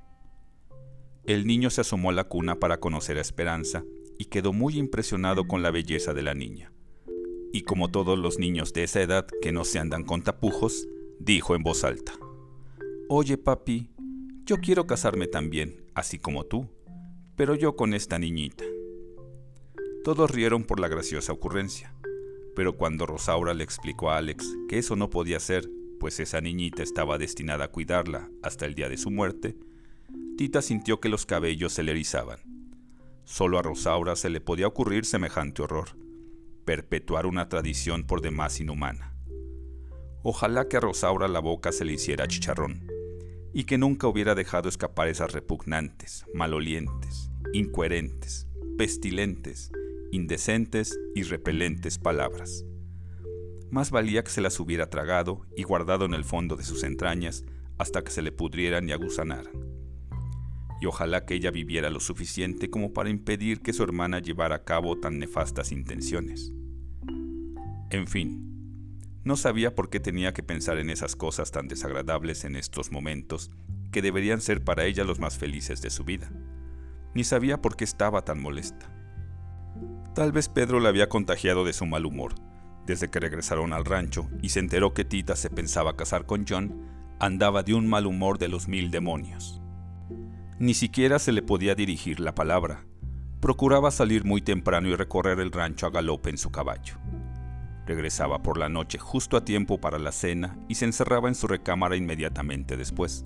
El 1.24 1.46
niño 1.46 1.70
se 1.70 1.82
asomó 1.82 2.10
a 2.10 2.14
la 2.14 2.24
cuna 2.24 2.56
para 2.56 2.80
conocer 2.80 3.20
a 3.20 3.22
Esperanza 3.22 3.84
y 4.18 4.26
quedó 4.26 4.54
muy 4.54 4.76
impresionado 4.80 5.48
con 5.48 5.62
la 5.62 5.70
belleza 5.70 6.16
de 6.16 6.24
la 6.24 6.34
niña. 6.34 6.72
Y 7.54 7.62
como 7.62 7.92
todos 7.92 8.18
los 8.18 8.40
niños 8.40 8.74
de 8.74 8.86
esa 8.86 9.00
edad 9.00 9.28
que 9.40 9.52
no 9.52 9.66
se 9.66 9.78
andan 9.78 10.04
con 10.04 10.24
tapujos, 10.24 10.88
dijo 11.20 11.54
en 11.54 11.62
voz 11.62 11.84
alta, 11.84 12.14
Oye 13.08 13.38
papi, 13.38 13.92
yo 14.46 14.58
quiero 14.58 14.88
casarme 14.88 15.28
también, 15.28 15.86
así 15.94 16.18
como 16.18 16.46
tú, 16.46 16.72
pero 17.36 17.54
yo 17.54 17.76
con 17.76 17.94
esta 17.94 18.18
niñita. 18.18 18.64
Todos 20.04 20.32
rieron 20.32 20.64
por 20.64 20.80
la 20.80 20.88
graciosa 20.88 21.34
ocurrencia, 21.34 21.94
Pero 22.58 22.76
cuando 22.76 23.06
Rosaura 23.06 23.54
le 23.54 23.64
explicó 23.64 24.10
a 24.10 24.18
Alex 24.18 24.58
que 24.68 24.80
eso 24.80 24.96
no 24.96 25.12
podía 25.12 25.40
ser, 25.40 25.70
pues 26.00 26.20
esa 26.20 26.42
niñita 26.42 26.82
estaba 26.82 27.20
destinada 27.20 27.66
a 27.66 27.68
cuidarla 27.68 28.32
hasta 28.42 28.66
el 28.66 28.74
día 28.74 28.90
de 28.90 28.98
su 28.98 29.12
muerte, 29.12 29.56
Tita 30.38 30.64
sintió 30.64 31.00
que 31.00 31.08
los 31.08 31.28
cabellos 31.28 31.74
se 31.74 31.84
le 31.84 31.92
erizaban. 31.92 32.40
Solo 33.26 33.60
a 33.60 33.62
Rosaura 33.62 34.16
se 34.16 34.32
le 34.32 34.42
podía 34.42 34.66
ocurrir 34.66 35.06
semejante 35.06 35.62
horror, 35.62 35.90
perpetuar 36.66 37.28
una 37.28 37.48
tradición 37.48 38.06
por 38.08 38.22
demás 38.22 38.60
inhumana. 38.60 39.14
Ojalá 40.24 40.68
que 40.68 40.78
a 40.78 40.80
Rosaura 40.80 41.28
la 41.28 41.42
boca 41.42 41.72
se 41.72 41.86
le 41.86 41.94
hiciera 41.94 42.28
chicharrón, 42.28 42.88
y 43.54 43.66
que 43.66 43.78
nunca 43.78 44.08
hubiera 44.08 44.34
dejado 44.34 44.68
escapar 44.68 45.10
esas 45.10 45.32
repugnantes, 45.32 46.26
malolientes, 46.34 47.30
incoherentes, 47.54 48.48
pestilentes, 48.80 49.72
indecentes 50.12 50.98
y 51.16 51.24
repelentes 51.24 51.98
palabras. 52.00 52.66
Más 53.70 53.92
valía 53.92 54.24
que 54.24 54.32
se 54.32 54.42
las 54.42 54.60
hubiera 54.60 54.90
tragado 54.90 55.42
y 55.56 55.64
guardado 55.64 56.06
en 56.06 56.14
el 56.14 56.24
fondo 56.24 56.56
de 56.56 56.64
sus 56.64 56.84
entrañas 56.84 57.44
hasta 57.78 58.04
que 58.04 58.12
se 58.12 58.22
le 58.22 58.32
pudrieran 58.32 58.88
y 58.88 58.92
aguzanaran. 58.92 59.54
Y 60.82 60.86
ojalá 60.86 61.26
que 61.26 61.34
ella 61.34 61.52
viviera 61.52 61.90
lo 61.90 62.00
suficiente 62.00 62.70
como 62.70 62.94
para 62.94 63.10
impedir 63.10 63.62
que 63.62 63.74
su 63.74 63.84
hermana 63.84 64.20
llevara 64.20 64.56
a 64.56 64.64
cabo 64.64 65.00
tan 65.00 65.20
nefastas 65.20 65.72
intenciones. 65.72 66.54
En 67.90 68.08
fin, 68.08 68.48
no 69.24 69.36
sabía 69.36 69.76
por 69.76 69.90
qué 69.90 70.00
tenía 70.00 70.34
que 70.34 70.44
pensar 70.44 70.78
en 70.78 70.90
esas 70.90 71.16
cosas 71.16 71.52
tan 71.52 71.68
desagradables 71.68 72.46
en 72.46 72.56
estos 72.56 72.92
momentos 72.92 73.52
que 73.92 74.02
deberían 74.02 74.42
ser 74.42 74.64
para 74.64 74.86
ella 74.86 75.04
los 75.04 75.20
más 75.20 75.38
felices 75.38 75.82
de 75.82 75.90
su 75.90 76.04
vida. 76.04 76.32
Ni 77.14 77.24
sabía 77.24 77.62
por 77.62 77.76
qué 77.76 77.84
estaba 77.84 78.24
tan 78.24 78.42
molesta. 78.42 78.97
Tal 80.18 80.32
vez 80.32 80.50
Pedro 80.50 80.80
le 80.80 80.88
había 80.88 81.10
contagiado 81.10 81.64
de 81.64 81.74
su 81.74 81.86
mal 81.86 82.04
humor. 82.04 82.34
Desde 82.88 83.08
que 83.08 83.20
regresaron 83.20 83.72
al 83.72 83.86
rancho 83.86 84.28
y 84.42 84.50
se 84.50 84.60
enteró 84.60 84.92
que 84.92 85.06
Tita 85.06 85.36
se 85.36 85.52
pensaba 85.52 85.96
casar 85.96 86.26
con 86.26 86.44
John, 86.50 86.88
andaba 87.20 87.62
de 87.62 87.76
un 87.76 87.88
mal 87.88 88.08
humor 88.08 88.40
de 88.40 88.48
los 88.48 88.68
mil 88.68 88.90
demonios. 88.90 89.62
Ni 90.58 90.74
siquiera 90.74 91.20
se 91.20 91.32
le 91.32 91.44
podía 91.44 91.76
dirigir 91.76 92.20
la 92.20 92.34
palabra. 92.34 92.84
Procuraba 93.42 93.92
salir 93.92 94.26
muy 94.26 94.42
temprano 94.42 94.88
y 94.88 94.96
recorrer 94.96 95.40
el 95.40 95.52
rancho 95.52 95.86
a 95.86 95.92
galope 95.92 96.32
en 96.32 96.40
su 96.40 96.50
caballo. 96.50 96.96
Regresaba 97.86 98.42
por 98.42 98.58
la 98.58 98.70
noche 98.70 98.98
justo 98.98 99.38
a 99.38 99.46
tiempo 99.46 99.80
para 99.80 100.00
la 100.00 100.12
cena 100.12 100.58
y 100.68 100.74
se 100.74 100.86
encerraba 100.86 101.28
en 101.28 101.36
su 101.36 101.46
recámara 101.46 101.96
inmediatamente 101.96 102.76
después. 102.76 103.24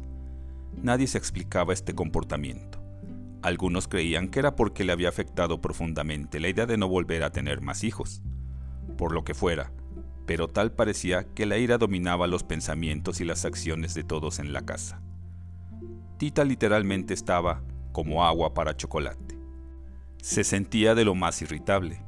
Nadie 0.76 1.08
se 1.08 1.18
explicaba 1.18 1.72
este 1.72 1.96
comportamiento. 1.96 2.81
Algunos 3.42 3.88
creían 3.88 4.30
que 4.30 4.40
era 4.40 4.56
porque 4.56 4.84
le 4.84 4.92
había 4.92 5.10
afectado 5.10 5.62
profundamente 5.62 6.40
la 6.40 6.50
idea 6.50 6.66
de 6.66 6.78
no 6.78 6.88
volver 6.88 7.24
a 7.24 7.32
tener 7.32 7.62
más 7.62 7.84
hijos. 7.84 8.22
Por 8.98 9.14
lo 9.14 9.24
que 9.24 9.34
fuera, 9.34 9.72
pero 10.26 10.48
tal 10.48 10.72
parecía 10.72 11.26
que 11.34 11.46
la 11.46 11.58
ira 11.58 11.78
dominaba 11.78 12.28
los 12.28 12.44
pensamientos 12.44 13.20
y 13.22 13.26
las 13.26 13.46
acciones 13.46 13.94
de 13.94 14.04
todos 14.04 14.40
en 14.40 14.54
la 14.54 14.62
casa. 14.62 15.02
Tita 16.18 16.44
literalmente 16.44 17.14
estaba 17.14 17.64
como 17.92 18.24
agua 18.24 18.54
para 18.54 18.78
chocolate. 18.78 19.40
Se 20.22 20.44
sentía 20.44 20.94
de 20.94 21.06
lo 21.06 21.16
más 21.16 21.42
irritable 21.42 22.04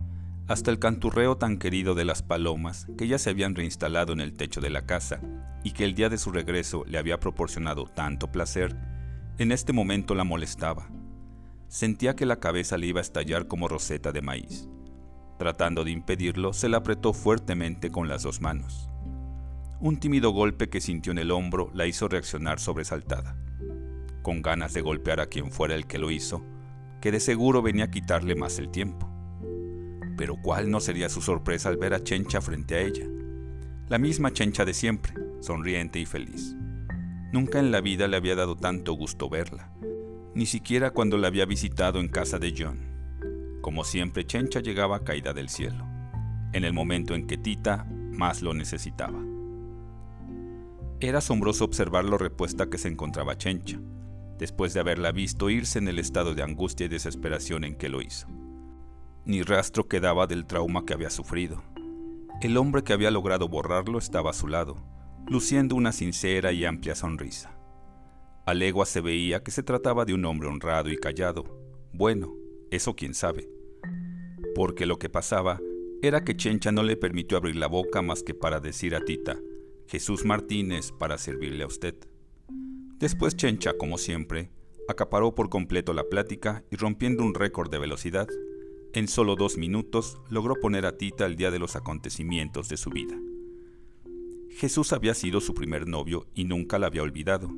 hasta 0.47 0.71
el 0.71 0.79
canturreo 0.79 1.37
tan 1.37 1.57
querido 1.57 1.95
de 1.95 2.05
las 2.05 2.21
palomas 2.21 2.87
que 2.97 3.07
ya 3.07 3.17
se 3.17 3.29
habían 3.29 3.55
reinstalado 3.55 4.13
en 4.13 4.19
el 4.19 4.33
techo 4.33 4.59
de 4.59 4.69
la 4.69 4.85
casa 4.85 5.21
y 5.63 5.71
que 5.71 5.85
el 5.85 5.95
día 5.95 6.09
de 6.09 6.17
su 6.17 6.31
regreso 6.31 6.83
le 6.85 6.97
había 6.97 7.19
proporcionado 7.19 7.85
tanto 7.85 8.31
placer, 8.31 8.75
en 9.37 9.51
este 9.51 9.71
momento 9.71 10.15
la 10.15 10.25
molestaba. 10.25 10.89
Sentía 11.73 12.15
que 12.15 12.27
la 12.27 12.39
cabeza 12.39 12.77
le 12.77 12.85
iba 12.85 12.99
a 12.99 13.01
estallar 13.01 13.47
como 13.47 13.67
roseta 13.67 14.11
de 14.11 14.21
maíz. 14.21 14.69
Tratando 15.39 15.83
de 15.83 15.89
impedirlo, 15.89 16.53
se 16.53 16.69
la 16.69 16.77
apretó 16.77 17.13
fuertemente 17.13 17.89
con 17.89 18.07
las 18.07 18.21
dos 18.21 18.41
manos. 18.41 18.91
Un 19.79 19.97
tímido 19.97 20.29
golpe 20.29 20.69
que 20.69 20.79
sintió 20.79 21.11
en 21.11 21.17
el 21.17 21.31
hombro 21.31 21.71
la 21.73 21.87
hizo 21.87 22.07
reaccionar 22.07 22.59
sobresaltada, 22.59 23.35
con 24.21 24.43
ganas 24.43 24.75
de 24.75 24.81
golpear 24.81 25.19
a 25.19 25.25
quien 25.25 25.49
fuera 25.49 25.73
el 25.73 25.87
que 25.87 25.97
lo 25.97 26.11
hizo, 26.11 26.45
que 27.01 27.11
de 27.11 27.19
seguro 27.19 27.63
venía 27.63 27.85
a 27.85 27.91
quitarle 27.91 28.35
más 28.35 28.59
el 28.59 28.69
tiempo. 28.69 29.09
Pero 30.15 30.35
cuál 30.43 30.69
no 30.69 30.79
sería 30.79 31.09
su 31.09 31.21
sorpresa 31.21 31.69
al 31.69 31.77
ver 31.77 31.95
a 31.95 32.03
Chencha 32.03 32.39
frente 32.39 32.75
a 32.75 32.81
ella. 32.81 33.07
La 33.89 33.97
misma 33.97 34.31
Chencha 34.31 34.63
de 34.63 34.75
siempre, 34.75 35.15
sonriente 35.39 35.97
y 35.97 36.05
feliz. 36.05 36.55
Nunca 37.31 37.57
en 37.57 37.71
la 37.71 37.81
vida 37.81 38.07
le 38.07 38.17
había 38.17 38.35
dado 38.35 38.55
tanto 38.55 38.93
gusto 38.93 39.27
verla, 39.27 39.73
ni 40.35 40.45
siquiera 40.45 40.91
cuando 40.91 41.17
la 41.17 41.27
había 41.27 41.45
visitado 41.45 41.99
en 41.99 42.07
casa 42.07 42.39
de 42.39 42.53
John. 42.57 43.59
Como 43.61 43.83
siempre, 43.83 44.25
Chencha 44.25 44.59
llegaba 44.59 45.03
caída 45.03 45.33
del 45.33 45.49
cielo, 45.49 45.85
en 46.53 46.63
el 46.63 46.73
momento 46.73 47.13
en 47.13 47.27
que 47.27 47.37
Tita 47.37 47.85
más 47.85 48.41
lo 48.41 48.53
necesitaba. 48.53 49.19
Era 50.99 51.19
asombroso 51.19 51.65
observar 51.65 52.05
lo 52.05 52.17
repuesta 52.17 52.69
que 52.69 52.77
se 52.77 52.87
encontraba 52.87 53.37
Chencha, 53.37 53.79
después 54.39 54.73
de 54.73 54.79
haberla 54.79 55.11
visto 55.11 55.49
irse 55.49 55.79
en 55.79 55.87
el 55.87 55.99
estado 55.99 56.33
de 56.33 56.43
angustia 56.43 56.85
y 56.85 56.89
desesperación 56.89 57.63
en 57.63 57.75
que 57.75 57.89
lo 57.89 58.01
hizo. 58.01 58.27
Ni 59.25 59.41
rastro 59.43 59.87
quedaba 59.87 60.27
del 60.27 60.45
trauma 60.45 60.85
que 60.85 60.93
había 60.93 61.09
sufrido. 61.09 61.63
El 62.41 62.57
hombre 62.57 62.83
que 62.83 62.93
había 62.93 63.11
logrado 63.11 63.47
borrarlo 63.47 63.97
estaba 63.97 64.31
a 64.31 64.33
su 64.33 64.47
lado, 64.47 64.83
luciendo 65.27 65.75
una 65.75 65.91
sincera 65.91 66.51
y 66.51 66.65
amplia 66.65 66.95
sonrisa. 66.95 67.51
A 68.45 68.53
legua 68.53 68.85
se 68.85 68.99
veía 68.99 69.41
que 69.41 69.51
se 69.51 69.63
trataba 69.63 70.03
de 70.03 70.13
un 70.13 70.25
hombre 70.25 70.49
honrado 70.49 70.89
y 70.89 70.97
callado. 70.97 71.45
Bueno, 71.93 72.35
eso 72.71 72.93
quién 72.93 73.13
sabe. 73.13 73.49
Porque 74.53 74.85
lo 74.85 74.99
que 74.99 75.09
pasaba 75.09 75.61
era 76.01 76.25
que 76.25 76.35
Chencha 76.35 76.73
no 76.73 76.83
le 76.83 76.97
permitió 76.97 77.37
abrir 77.37 77.55
la 77.55 77.67
boca 77.67 78.01
más 78.01 78.21
que 78.21 78.33
para 78.33 78.59
decir 78.59 78.95
a 78.95 79.05
Tita, 79.05 79.39
Jesús 79.87 80.25
Martínez 80.25 80.91
para 80.91 81.17
servirle 81.17 81.63
a 81.63 81.67
usted. 81.67 81.95
Después 82.97 83.37
Chencha, 83.37 83.77
como 83.77 83.97
siempre, 83.97 84.51
acaparó 84.89 85.33
por 85.33 85.49
completo 85.49 85.93
la 85.93 86.03
plática 86.03 86.65
y 86.69 86.75
rompiendo 86.75 87.23
un 87.23 87.35
récord 87.35 87.71
de 87.71 87.79
velocidad, 87.79 88.27
en 88.93 89.07
solo 89.07 89.37
dos 89.37 89.57
minutos 89.57 90.19
logró 90.29 90.55
poner 90.55 90.85
a 90.85 90.97
Tita 90.97 91.23
al 91.23 91.37
día 91.37 91.49
de 91.49 91.59
los 91.59 91.77
acontecimientos 91.77 92.67
de 92.67 92.75
su 92.75 92.89
vida. 92.89 93.17
Jesús 94.49 94.91
había 94.91 95.13
sido 95.13 95.39
su 95.39 95.53
primer 95.53 95.87
novio 95.87 96.27
y 96.35 96.43
nunca 96.43 96.77
la 96.77 96.87
había 96.87 97.03
olvidado. 97.03 97.49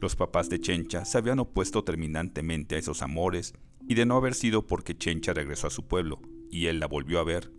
Los 0.00 0.14
papás 0.14 0.48
de 0.48 0.60
Chencha 0.60 1.04
se 1.04 1.18
habían 1.18 1.40
opuesto 1.40 1.82
terminantemente 1.82 2.76
a 2.76 2.78
esos 2.78 3.02
amores 3.02 3.54
y 3.88 3.94
de 3.94 4.06
no 4.06 4.16
haber 4.16 4.34
sido 4.34 4.66
porque 4.66 4.96
Chencha 4.96 5.32
regresó 5.32 5.66
a 5.66 5.70
su 5.70 5.88
pueblo 5.88 6.20
y 6.50 6.66
él 6.66 6.78
la 6.78 6.86
volvió 6.86 7.18
a 7.18 7.24
ver, 7.24 7.50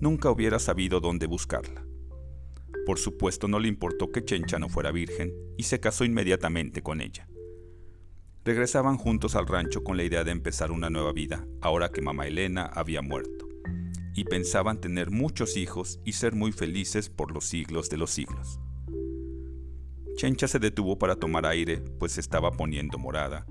nunca 0.00 0.30
hubiera 0.30 0.58
sabido 0.58 1.00
dónde 1.00 1.26
buscarla. 1.26 1.84
Por 2.86 2.98
supuesto 2.98 3.46
no 3.46 3.60
le 3.60 3.68
importó 3.68 4.10
que 4.10 4.24
Chencha 4.24 4.58
no 4.58 4.68
fuera 4.68 4.90
virgen 4.90 5.32
y 5.58 5.64
se 5.64 5.80
casó 5.80 6.04
inmediatamente 6.04 6.82
con 6.82 7.00
ella. 7.00 7.28
Regresaban 8.44 8.96
juntos 8.96 9.36
al 9.36 9.46
rancho 9.46 9.84
con 9.84 9.96
la 9.96 10.02
idea 10.02 10.24
de 10.24 10.32
empezar 10.32 10.72
una 10.72 10.90
nueva 10.90 11.12
vida, 11.12 11.46
ahora 11.60 11.92
que 11.92 12.02
mamá 12.02 12.26
Elena 12.26 12.64
había 12.64 13.02
muerto, 13.02 13.46
y 14.16 14.24
pensaban 14.24 14.80
tener 14.80 15.10
muchos 15.10 15.56
hijos 15.56 16.00
y 16.04 16.14
ser 16.14 16.34
muy 16.34 16.50
felices 16.50 17.08
por 17.08 17.32
los 17.32 17.44
siglos 17.44 17.88
de 17.88 17.98
los 17.98 18.10
siglos. 18.10 18.58
Chencha 20.16 20.46
se 20.46 20.58
detuvo 20.58 20.98
para 20.98 21.16
tomar 21.16 21.46
aire, 21.46 21.82
pues 21.98 22.12
se 22.12 22.20
estaba 22.20 22.52
poniendo 22.52 22.98
morada, 22.98 23.46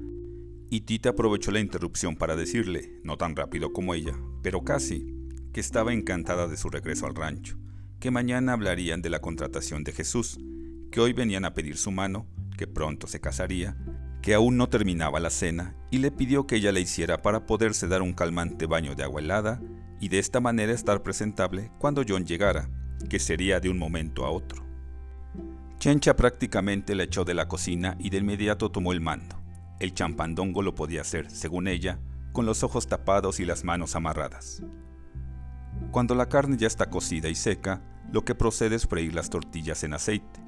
y 0.69 0.81
Tita 0.81 1.09
aprovechó 1.09 1.51
la 1.51 1.59
interrupción 1.59 2.15
para 2.15 2.35
decirle, 2.35 2.99
no 3.03 3.17
tan 3.17 3.35
rápido 3.35 3.73
como 3.73 3.93
ella, 3.93 4.13
pero 4.41 4.63
casi, 4.63 5.05
que 5.51 5.59
estaba 5.59 5.91
encantada 5.93 6.47
de 6.47 6.55
su 6.55 6.69
regreso 6.69 7.05
al 7.05 7.15
rancho, 7.15 7.57
que 7.99 8.09
mañana 8.09 8.53
hablarían 8.53 9.01
de 9.01 9.09
la 9.09 9.19
contratación 9.19 9.83
de 9.83 9.91
Jesús, 9.91 10.39
que 10.91 11.01
hoy 11.01 11.11
venían 11.11 11.43
a 11.45 11.53
pedir 11.53 11.75
su 11.75 11.91
mano, 11.91 12.25
que 12.57 12.67
pronto 12.67 13.07
se 13.07 13.19
casaría, 13.19 13.77
que 14.21 14.33
aún 14.33 14.55
no 14.55 14.69
terminaba 14.69 15.19
la 15.19 15.29
cena 15.29 15.75
y 15.89 15.97
le 15.97 16.11
pidió 16.11 16.47
que 16.47 16.55
ella 16.57 16.71
le 16.71 16.81
hiciera 16.81 17.21
para 17.21 17.45
poderse 17.45 17.87
dar 17.87 18.01
un 18.01 18.13
calmante 18.13 18.65
baño 18.65 18.95
de 18.95 19.03
agua 19.03 19.19
helada 19.19 19.61
y 19.99 20.09
de 20.09 20.19
esta 20.19 20.39
manera 20.39 20.71
estar 20.71 21.03
presentable 21.03 21.71
cuando 21.79 22.03
John 22.07 22.25
llegara, 22.25 22.69
que 23.09 23.19
sería 23.19 23.59
de 23.59 23.69
un 23.69 23.77
momento 23.77 24.25
a 24.25 24.31
otro. 24.31 24.70
Chencha 25.81 26.15
prácticamente 26.15 26.93
la 26.93 27.01
echó 27.01 27.25
de 27.25 27.33
la 27.33 27.47
cocina 27.47 27.95
y 27.97 28.11
de 28.11 28.19
inmediato 28.19 28.69
tomó 28.69 28.91
el 28.91 29.01
mando. 29.01 29.41
El 29.79 29.95
champandongo 29.95 30.61
lo 30.61 30.75
podía 30.75 31.01
hacer, 31.01 31.31
según 31.31 31.67
ella, 31.67 31.97
con 32.33 32.45
los 32.45 32.61
ojos 32.61 32.85
tapados 32.85 33.39
y 33.39 33.45
las 33.45 33.63
manos 33.63 33.95
amarradas. 33.95 34.61
Cuando 35.89 36.13
la 36.13 36.29
carne 36.29 36.55
ya 36.55 36.67
está 36.67 36.91
cocida 36.91 37.29
y 37.29 37.33
seca, 37.33 37.81
lo 38.11 38.23
que 38.23 38.35
procede 38.35 38.75
es 38.75 38.85
freír 38.85 39.15
las 39.15 39.31
tortillas 39.31 39.83
en 39.83 39.95
aceite, 39.95 40.39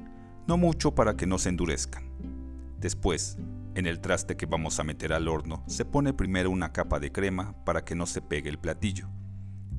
no 0.45 0.55
mucho 0.55 0.93
para 0.93 1.17
que 1.17 1.25
no 1.25 1.39
se 1.39 1.49
endurezcan. 1.49 2.11
Después, 2.79 3.39
en 3.73 3.87
el 3.87 4.01
traste 4.01 4.37
que 4.37 4.45
vamos 4.45 4.79
a 4.79 4.83
meter 4.83 5.13
al 5.13 5.27
horno 5.27 5.63
se 5.65 5.83
pone 5.83 6.13
primero 6.13 6.51
una 6.51 6.71
capa 6.71 6.99
de 6.99 7.11
crema 7.11 7.55
para 7.65 7.83
que 7.83 7.95
no 7.95 8.05
se 8.05 8.21
pegue 8.21 8.51
el 8.51 8.59
platillo. 8.59 9.09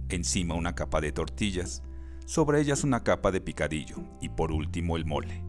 Encima 0.09 0.57
una 0.57 0.75
capa 0.75 1.01
de 1.01 1.13
tortillas, 1.13 1.85
sobre 2.27 2.61
ellas 2.61 2.85
una 2.85 3.03
capa 3.03 3.31
de 3.31 3.41
picadillo 3.41 3.97
y 4.21 4.31
por 4.31 4.51
último 4.51 4.97
el 4.97 5.05
mole, 5.05 5.45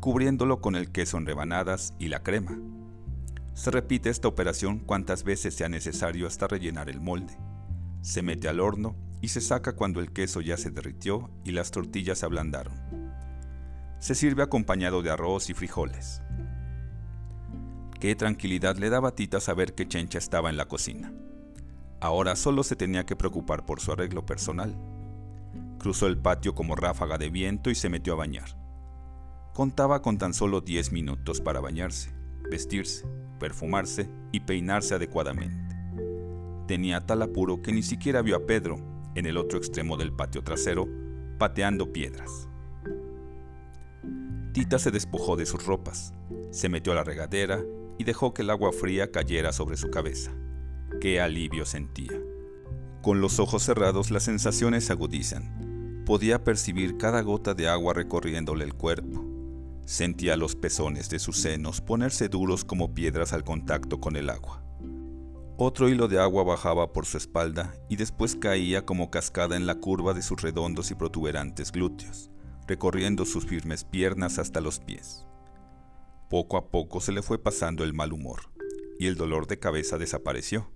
cubriéndolo 0.00 0.60
con 0.60 0.74
el 0.74 0.90
queso 0.90 1.16
en 1.16 1.26
rebanadas 1.26 1.94
y 1.98 2.08
la 2.08 2.22
crema. 2.22 2.58
Se 3.54 3.70
repite 3.70 4.10
esta 4.10 4.28
operación 4.28 4.78
cuantas 4.78 5.24
veces 5.24 5.54
sea 5.54 5.68
necesario 5.68 6.26
hasta 6.26 6.46
rellenar 6.46 6.88
el 6.88 7.00
molde. 7.00 7.36
Se 8.02 8.22
mete 8.22 8.48
al 8.48 8.60
horno 8.60 8.96
y 9.20 9.28
se 9.28 9.40
saca 9.40 9.74
cuando 9.74 10.00
el 10.00 10.12
queso 10.12 10.40
ya 10.40 10.56
se 10.56 10.70
derritió 10.70 11.30
y 11.44 11.52
las 11.52 11.70
tortillas 11.70 12.18
se 12.18 12.26
ablandaron. 12.26 12.74
Se 13.98 14.14
sirve 14.14 14.42
acompañado 14.42 15.02
de 15.02 15.10
arroz 15.10 15.50
y 15.50 15.54
frijoles. 15.54 16.22
Qué 17.98 18.14
tranquilidad 18.14 18.76
le 18.76 18.90
daba 18.90 19.16
Tita 19.16 19.40
saber 19.40 19.74
que 19.74 19.88
Chencha 19.88 20.18
estaba 20.18 20.50
en 20.50 20.56
la 20.56 20.68
cocina. 20.68 21.12
Ahora 22.00 22.36
solo 22.36 22.62
se 22.62 22.76
tenía 22.76 23.04
que 23.04 23.16
preocupar 23.16 23.66
por 23.66 23.80
su 23.80 23.90
arreglo 23.90 24.24
personal. 24.24 24.76
Cruzó 25.78 26.06
el 26.06 26.18
patio 26.18 26.54
como 26.54 26.74
ráfaga 26.74 27.18
de 27.18 27.30
viento 27.30 27.70
y 27.70 27.74
se 27.74 27.88
metió 27.88 28.14
a 28.14 28.16
bañar. 28.16 28.56
Contaba 29.54 30.02
con 30.02 30.18
tan 30.18 30.34
solo 30.34 30.60
10 30.60 30.92
minutos 30.92 31.40
para 31.40 31.60
bañarse, 31.60 32.12
vestirse, 32.50 33.06
perfumarse 33.38 34.08
y 34.32 34.40
peinarse 34.40 34.94
adecuadamente. 34.94 35.76
Tenía 36.66 37.06
tal 37.06 37.22
apuro 37.22 37.62
que 37.62 37.72
ni 37.72 37.82
siquiera 37.82 38.22
vio 38.22 38.36
a 38.36 38.46
Pedro, 38.46 38.76
en 39.14 39.26
el 39.26 39.36
otro 39.36 39.58
extremo 39.58 39.96
del 39.96 40.12
patio 40.12 40.42
trasero, 40.42 40.86
pateando 41.38 41.92
piedras. 41.92 42.48
Tita 44.52 44.78
se 44.78 44.90
despojó 44.90 45.36
de 45.36 45.46
sus 45.46 45.64
ropas, 45.64 46.12
se 46.50 46.68
metió 46.68 46.92
a 46.92 46.96
la 46.96 47.04
regadera 47.04 47.60
y 47.98 48.04
dejó 48.04 48.34
que 48.34 48.42
el 48.42 48.50
agua 48.50 48.72
fría 48.72 49.10
cayera 49.10 49.52
sobre 49.52 49.76
su 49.76 49.90
cabeza. 49.90 50.32
Qué 51.00 51.20
alivio 51.20 51.64
sentía. 51.64 52.18
Con 53.02 53.20
los 53.20 53.38
ojos 53.40 53.62
cerrados 53.62 54.10
las 54.10 54.24
sensaciones 54.24 54.84
se 54.84 54.92
agudizan. 54.92 55.67
Podía 56.08 56.42
percibir 56.42 56.96
cada 56.96 57.20
gota 57.20 57.52
de 57.52 57.68
agua 57.68 57.92
recorriéndole 57.92 58.64
el 58.64 58.72
cuerpo. 58.72 59.26
Sentía 59.84 60.38
los 60.38 60.56
pezones 60.56 61.10
de 61.10 61.18
sus 61.18 61.36
senos 61.36 61.82
ponerse 61.82 62.30
duros 62.30 62.64
como 62.64 62.94
piedras 62.94 63.34
al 63.34 63.44
contacto 63.44 64.00
con 64.00 64.16
el 64.16 64.30
agua. 64.30 64.64
Otro 65.58 65.86
hilo 65.86 66.08
de 66.08 66.18
agua 66.18 66.44
bajaba 66.44 66.94
por 66.94 67.04
su 67.04 67.18
espalda 67.18 67.74
y 67.90 67.96
después 67.96 68.36
caía 68.36 68.86
como 68.86 69.10
cascada 69.10 69.54
en 69.54 69.66
la 69.66 69.74
curva 69.74 70.14
de 70.14 70.22
sus 70.22 70.40
redondos 70.40 70.90
y 70.90 70.94
protuberantes 70.94 71.72
glúteos, 71.72 72.30
recorriendo 72.66 73.26
sus 73.26 73.44
firmes 73.44 73.84
piernas 73.84 74.38
hasta 74.38 74.62
los 74.62 74.80
pies. 74.80 75.26
Poco 76.30 76.56
a 76.56 76.70
poco 76.70 77.02
se 77.02 77.12
le 77.12 77.20
fue 77.20 77.36
pasando 77.36 77.84
el 77.84 77.92
mal 77.92 78.14
humor 78.14 78.50
y 78.98 79.08
el 79.08 79.16
dolor 79.16 79.46
de 79.46 79.58
cabeza 79.58 79.98
desapareció. 79.98 80.70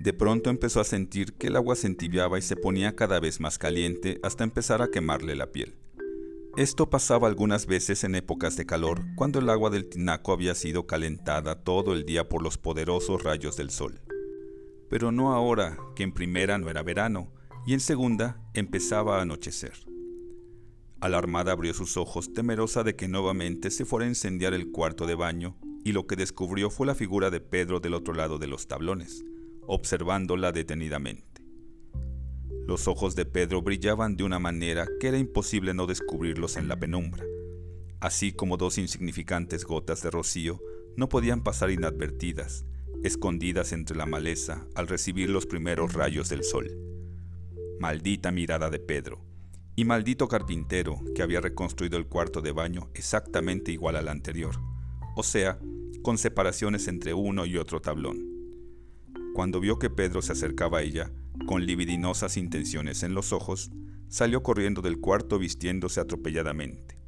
De 0.00 0.14
pronto 0.14 0.48
empezó 0.48 0.80
a 0.80 0.84
sentir 0.84 1.34
que 1.34 1.48
el 1.48 1.56
agua 1.56 1.76
se 1.76 1.86
entibiaba 1.86 2.38
y 2.38 2.42
se 2.42 2.56
ponía 2.56 2.96
cada 2.96 3.20
vez 3.20 3.38
más 3.38 3.58
caliente 3.58 4.18
hasta 4.22 4.44
empezar 4.44 4.80
a 4.80 4.90
quemarle 4.90 5.36
la 5.36 5.52
piel. 5.52 5.76
Esto 6.56 6.88
pasaba 6.88 7.28
algunas 7.28 7.66
veces 7.66 8.02
en 8.04 8.14
épocas 8.14 8.56
de 8.56 8.64
calor, 8.64 9.02
cuando 9.14 9.40
el 9.40 9.50
agua 9.50 9.68
del 9.68 9.90
tinaco 9.90 10.32
había 10.32 10.54
sido 10.54 10.86
calentada 10.86 11.62
todo 11.62 11.92
el 11.92 12.06
día 12.06 12.30
por 12.30 12.42
los 12.42 12.56
poderosos 12.56 13.22
rayos 13.22 13.58
del 13.58 13.68
sol. 13.68 14.00
Pero 14.88 15.12
no 15.12 15.34
ahora, 15.34 15.76
que 15.94 16.02
en 16.02 16.12
primera 16.12 16.56
no 16.56 16.70
era 16.70 16.82
verano, 16.82 17.30
y 17.66 17.74
en 17.74 17.80
segunda 17.80 18.40
empezaba 18.54 19.18
a 19.18 19.22
anochecer. 19.22 19.74
Alarmada 21.02 21.52
abrió 21.52 21.74
sus 21.74 21.98
ojos, 21.98 22.32
temerosa 22.32 22.84
de 22.84 22.96
que 22.96 23.06
nuevamente 23.06 23.70
se 23.70 23.84
fuera 23.84 24.06
a 24.06 24.08
incendiar 24.08 24.54
el 24.54 24.72
cuarto 24.72 25.06
de 25.06 25.14
baño, 25.14 25.58
y 25.84 25.92
lo 25.92 26.06
que 26.06 26.16
descubrió 26.16 26.70
fue 26.70 26.86
la 26.86 26.94
figura 26.94 27.28
de 27.28 27.40
Pedro 27.40 27.80
del 27.80 27.92
otro 27.92 28.14
lado 28.14 28.38
de 28.38 28.46
los 28.46 28.66
tablones 28.66 29.24
observándola 29.66 30.52
detenidamente. 30.52 31.42
Los 32.66 32.86
ojos 32.88 33.16
de 33.16 33.24
Pedro 33.24 33.62
brillaban 33.62 34.16
de 34.16 34.24
una 34.24 34.38
manera 34.38 34.86
que 35.00 35.08
era 35.08 35.18
imposible 35.18 35.74
no 35.74 35.86
descubrirlos 35.86 36.56
en 36.56 36.68
la 36.68 36.78
penumbra, 36.78 37.24
así 38.00 38.32
como 38.32 38.56
dos 38.56 38.78
insignificantes 38.78 39.64
gotas 39.64 40.02
de 40.02 40.10
rocío 40.10 40.60
no 40.96 41.08
podían 41.08 41.42
pasar 41.42 41.70
inadvertidas, 41.70 42.64
escondidas 43.02 43.72
entre 43.72 43.96
la 43.96 44.06
maleza 44.06 44.66
al 44.74 44.88
recibir 44.88 45.30
los 45.30 45.46
primeros 45.46 45.94
rayos 45.94 46.28
del 46.28 46.44
sol. 46.44 46.70
Maldita 47.78 48.30
mirada 48.30 48.70
de 48.70 48.78
Pedro, 48.78 49.24
y 49.76 49.84
maldito 49.84 50.28
carpintero 50.28 51.00
que 51.14 51.22
había 51.22 51.40
reconstruido 51.40 51.96
el 51.96 52.06
cuarto 52.06 52.42
de 52.42 52.52
baño 52.52 52.90
exactamente 52.94 53.72
igual 53.72 53.96
al 53.96 54.08
anterior, 54.08 54.54
o 55.16 55.22
sea, 55.22 55.58
con 56.02 56.18
separaciones 56.18 56.86
entre 56.88 57.14
uno 57.14 57.46
y 57.46 57.56
otro 57.56 57.80
tablón. 57.80 58.29
Cuando 59.32 59.60
vio 59.60 59.78
que 59.78 59.90
Pedro 59.90 60.22
se 60.22 60.32
acercaba 60.32 60.78
a 60.78 60.82
ella, 60.82 61.10
con 61.46 61.64
libidinosas 61.64 62.36
intenciones 62.36 63.02
en 63.02 63.14
los 63.14 63.32
ojos, 63.32 63.70
salió 64.08 64.42
corriendo 64.42 64.82
del 64.82 65.00
cuarto 65.00 65.38
vistiéndose 65.38 66.00
atropelladamente. 66.00 66.98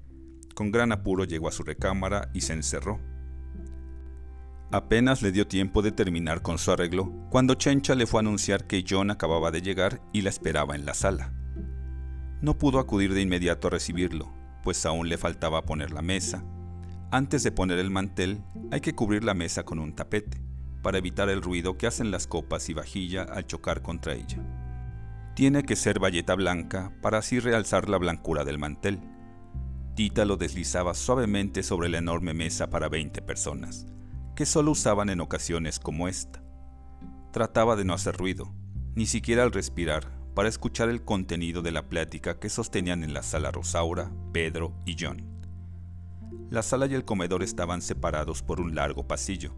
Con 0.54 0.70
gran 0.70 0.92
apuro 0.92 1.24
llegó 1.24 1.48
a 1.48 1.52
su 1.52 1.64
recámara 1.64 2.30
y 2.32 2.42
se 2.42 2.52
encerró. 2.52 3.00
Apenas 4.70 5.20
le 5.20 5.32
dio 5.32 5.48
tiempo 5.48 5.82
de 5.82 5.92
terminar 5.92 6.42
con 6.42 6.58
su 6.58 6.70
arreglo 6.70 7.12
cuando 7.28 7.54
Chencha 7.54 7.94
le 7.94 8.06
fue 8.06 8.20
a 8.20 8.22
anunciar 8.22 8.66
que 8.66 8.84
John 8.88 9.10
acababa 9.10 9.50
de 9.50 9.60
llegar 9.60 10.00
y 10.12 10.22
la 10.22 10.30
esperaba 10.30 10.76
en 10.76 10.86
la 10.86 10.94
sala. 10.94 11.34
No 12.40 12.56
pudo 12.56 12.78
acudir 12.78 13.12
de 13.14 13.20
inmediato 13.20 13.66
a 13.66 13.70
recibirlo, 13.70 14.32
pues 14.62 14.86
aún 14.86 15.08
le 15.08 15.18
faltaba 15.18 15.62
poner 15.62 15.90
la 15.90 16.02
mesa. 16.02 16.44
Antes 17.10 17.42
de 17.42 17.52
poner 17.52 17.78
el 17.78 17.90
mantel, 17.90 18.42
hay 18.70 18.80
que 18.80 18.94
cubrir 18.94 19.24
la 19.24 19.34
mesa 19.34 19.64
con 19.64 19.78
un 19.78 19.94
tapete 19.94 20.51
para 20.82 20.98
evitar 20.98 21.28
el 21.28 21.42
ruido 21.42 21.78
que 21.78 21.86
hacen 21.86 22.10
las 22.10 22.26
copas 22.26 22.68
y 22.68 22.74
vajilla 22.74 23.22
al 23.22 23.46
chocar 23.46 23.82
contra 23.82 24.14
ella. 24.14 24.38
Tiene 25.34 25.62
que 25.62 25.76
ser 25.76 25.98
bayeta 25.98 26.34
blanca 26.34 26.92
para 27.00 27.18
así 27.18 27.40
realzar 27.40 27.88
la 27.88 27.96
blancura 27.96 28.44
del 28.44 28.58
mantel. 28.58 29.00
Tita 29.94 30.24
lo 30.24 30.36
deslizaba 30.36 30.94
suavemente 30.94 31.62
sobre 31.62 31.88
la 31.88 31.98
enorme 31.98 32.34
mesa 32.34 32.68
para 32.68 32.88
20 32.88 33.22
personas, 33.22 33.86
que 34.34 34.44
solo 34.44 34.72
usaban 34.72 35.08
en 35.08 35.20
ocasiones 35.20 35.78
como 35.78 36.08
esta. 36.08 36.42
Trataba 37.32 37.76
de 37.76 37.84
no 37.84 37.94
hacer 37.94 38.16
ruido, 38.16 38.52
ni 38.94 39.06
siquiera 39.06 39.42
al 39.42 39.52
respirar, 39.52 40.10
para 40.34 40.48
escuchar 40.48 40.88
el 40.88 41.04
contenido 41.04 41.62
de 41.62 41.72
la 41.72 41.88
plática 41.88 42.38
que 42.38 42.48
sostenían 42.48 43.04
en 43.04 43.14
la 43.14 43.22
sala 43.22 43.50
Rosaura, 43.50 44.10
Pedro 44.32 44.74
y 44.84 44.96
John. 44.98 45.32
La 46.50 46.62
sala 46.62 46.86
y 46.86 46.94
el 46.94 47.04
comedor 47.04 47.42
estaban 47.42 47.80
separados 47.80 48.42
por 48.42 48.60
un 48.60 48.74
largo 48.74 49.06
pasillo, 49.06 49.54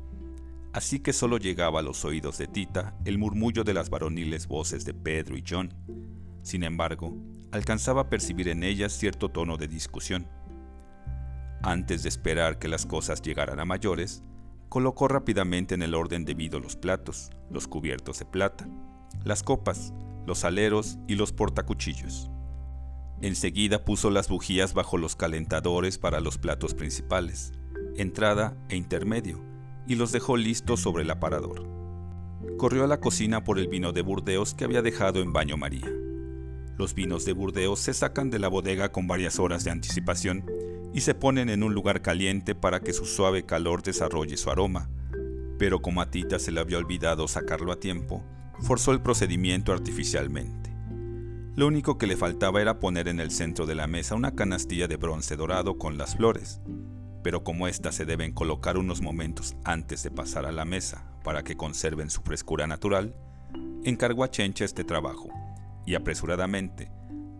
así 0.74 0.98
que 0.98 1.12
solo 1.12 1.38
llegaba 1.38 1.78
a 1.78 1.82
los 1.82 2.04
oídos 2.04 2.36
de 2.36 2.48
Tita 2.48 2.96
el 3.04 3.16
murmullo 3.16 3.62
de 3.62 3.72
las 3.72 3.90
varoniles 3.90 4.48
voces 4.48 4.84
de 4.84 4.92
Pedro 4.92 5.36
y 5.38 5.44
John. 5.48 5.72
Sin 6.42 6.64
embargo, 6.64 7.16
alcanzaba 7.52 8.02
a 8.02 8.10
percibir 8.10 8.48
en 8.48 8.64
ellas 8.64 8.92
cierto 8.92 9.30
tono 9.30 9.56
de 9.56 9.68
discusión. 9.68 10.28
Antes 11.62 12.02
de 12.02 12.08
esperar 12.08 12.58
que 12.58 12.66
las 12.66 12.86
cosas 12.86 13.22
llegaran 13.22 13.60
a 13.60 13.64
mayores, 13.64 14.24
colocó 14.68 15.06
rápidamente 15.06 15.76
en 15.76 15.82
el 15.82 15.94
orden 15.94 16.24
debido 16.24 16.58
los 16.58 16.74
platos, 16.74 17.30
los 17.50 17.68
cubiertos 17.68 18.18
de 18.18 18.24
plata, 18.24 18.66
las 19.22 19.44
copas, 19.44 19.94
los 20.26 20.44
aleros 20.44 20.98
y 21.06 21.14
los 21.14 21.32
portacuchillos. 21.32 22.30
Enseguida 23.22 23.84
puso 23.84 24.10
las 24.10 24.28
bujías 24.28 24.74
bajo 24.74 24.98
los 24.98 25.14
calentadores 25.14 25.98
para 25.98 26.20
los 26.20 26.36
platos 26.36 26.74
principales, 26.74 27.52
entrada 27.96 28.56
e 28.68 28.76
intermedio, 28.76 29.53
y 29.86 29.96
los 29.96 30.12
dejó 30.12 30.36
listos 30.36 30.80
sobre 30.80 31.02
el 31.02 31.10
aparador. 31.10 31.68
Corrió 32.56 32.84
a 32.84 32.86
la 32.86 33.00
cocina 33.00 33.44
por 33.44 33.58
el 33.58 33.68
vino 33.68 33.92
de 33.92 34.02
Burdeos 34.02 34.54
que 34.54 34.64
había 34.64 34.82
dejado 34.82 35.20
en 35.20 35.32
baño 35.32 35.56
María. 35.56 35.90
Los 36.76 36.94
vinos 36.94 37.24
de 37.24 37.32
Burdeos 37.32 37.80
se 37.80 37.94
sacan 37.94 38.30
de 38.30 38.38
la 38.38 38.48
bodega 38.48 38.90
con 38.90 39.06
varias 39.06 39.38
horas 39.38 39.64
de 39.64 39.70
anticipación 39.70 40.44
y 40.92 41.00
se 41.00 41.14
ponen 41.14 41.48
en 41.48 41.62
un 41.62 41.74
lugar 41.74 42.02
caliente 42.02 42.54
para 42.54 42.80
que 42.80 42.92
su 42.92 43.04
suave 43.04 43.44
calor 43.44 43.82
desarrolle 43.82 44.36
su 44.36 44.50
aroma. 44.50 44.88
Pero 45.58 45.82
como 45.82 46.00
a 46.00 46.10
Tita 46.10 46.38
se 46.38 46.52
le 46.52 46.60
había 46.60 46.78
olvidado 46.78 47.28
sacarlo 47.28 47.72
a 47.72 47.80
tiempo, 47.80 48.24
forzó 48.60 48.92
el 48.92 49.02
procedimiento 49.02 49.72
artificialmente. 49.72 50.74
Lo 51.56 51.68
único 51.68 51.98
que 51.98 52.08
le 52.08 52.16
faltaba 52.16 52.60
era 52.60 52.80
poner 52.80 53.06
en 53.08 53.20
el 53.20 53.30
centro 53.30 53.66
de 53.66 53.76
la 53.76 53.86
mesa 53.86 54.16
una 54.16 54.34
canastilla 54.34 54.88
de 54.88 54.96
bronce 54.96 55.36
dorado 55.36 55.78
con 55.78 55.96
las 55.96 56.16
flores, 56.16 56.60
pero 57.24 57.42
como 57.42 57.66
éstas 57.66 57.94
se 57.94 58.04
deben 58.04 58.32
colocar 58.32 58.76
unos 58.76 59.00
momentos 59.00 59.56
antes 59.64 60.02
de 60.02 60.10
pasar 60.10 60.44
a 60.44 60.52
la 60.52 60.66
mesa 60.66 61.10
para 61.24 61.42
que 61.42 61.56
conserven 61.56 62.10
su 62.10 62.20
frescura 62.20 62.66
natural, 62.66 63.16
encargó 63.82 64.24
a 64.24 64.30
Chencha 64.30 64.66
este 64.66 64.84
trabajo, 64.84 65.30
y 65.86 65.94
apresuradamente, 65.94 66.92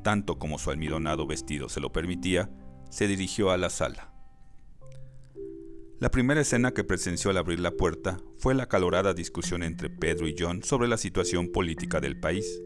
tanto 0.03 0.39
como 0.39 0.59
su 0.59 0.71
almidonado 0.71 1.27
vestido 1.27 1.69
se 1.69 1.81
lo 1.81 1.93
permitía, 1.93 2.51
se 2.89 3.07
dirigió 3.07 3.51
a 3.51 3.59
la 3.59 3.69
sala. 3.69 4.11
La 6.01 6.11
primera 6.11 6.41
escena 6.41 6.73
que 6.73 6.83
presenció 6.83 7.31
al 7.31 7.37
abrir 7.37 7.61
la 7.61 7.73
puerta 7.73 8.17
fue 8.39 8.55
la 8.55 8.67
calorada 8.67 9.13
discusión 9.13 9.63
entre 9.63 9.91
Pedro 9.91 10.27
y 10.29 10.35
John 10.39 10.63
sobre 10.63 10.89
la 10.89 10.97
situación 10.97 11.53
política 11.53 12.01
del 12.01 12.19
país. 12.19 12.63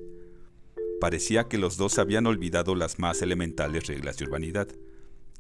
Parecía 1.01 1.49
que 1.49 1.59
los 1.59 1.77
dos 1.79 1.99
habían 1.99 2.27
olvidado 2.27 2.77
las 2.77 3.01
más 3.01 3.23
elementales 3.23 3.89
reglas 3.89 4.19
de 4.19 4.25
urbanidad, 4.25 4.69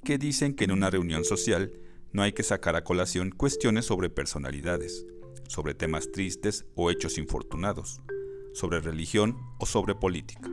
que 0.09 0.17
dicen 0.17 0.55
que 0.55 0.65
en 0.65 0.71
una 0.71 0.89
reunión 0.89 1.23
social 1.23 1.71
no 2.13 2.23
hay 2.23 2.33
que 2.33 2.43
sacar 2.43 2.75
a 2.77 2.83
colación 2.83 3.31
cuestiones 3.31 3.85
sobre 3.85 4.09
personalidades, 4.09 5.05
sobre 5.49 5.75
temas 5.75 6.11
tristes 6.13 6.65
o 6.75 6.91
hechos 6.91 7.19
infortunados, 7.19 8.01
sobre 8.55 8.81
religión 8.81 9.37
o 9.59 9.67
sobre 9.67 9.95
política. 9.95 10.51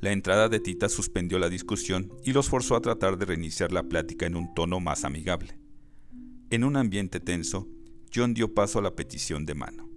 La 0.00 0.10
entrada 0.10 0.48
de 0.48 0.58
Tita 0.58 0.88
suspendió 0.88 1.38
la 1.38 1.48
discusión 1.48 2.12
y 2.24 2.32
los 2.32 2.48
forzó 2.48 2.74
a 2.74 2.80
tratar 2.80 3.16
de 3.18 3.26
reiniciar 3.26 3.70
la 3.70 3.84
plática 3.84 4.26
en 4.26 4.34
un 4.34 4.52
tono 4.52 4.80
más 4.80 5.04
amigable. 5.04 5.56
En 6.50 6.64
un 6.64 6.76
ambiente 6.76 7.20
tenso, 7.20 7.68
John 8.12 8.34
dio 8.34 8.52
paso 8.52 8.80
a 8.80 8.82
la 8.82 8.96
petición 8.96 9.46
de 9.46 9.54
mano. 9.54 9.88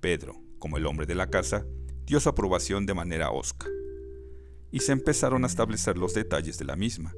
Pedro, 0.00 0.42
como 0.58 0.78
el 0.78 0.86
hombre 0.86 1.06
de 1.06 1.14
la 1.14 1.30
casa, 1.30 1.64
dio 2.06 2.18
su 2.18 2.28
aprobación 2.28 2.86
de 2.86 2.94
manera 2.94 3.30
osca, 3.30 3.68
y 4.74 4.80
se 4.80 4.90
empezaron 4.90 5.44
a 5.44 5.46
establecer 5.46 5.96
los 5.96 6.14
detalles 6.14 6.58
de 6.58 6.64
la 6.64 6.74
misma. 6.74 7.14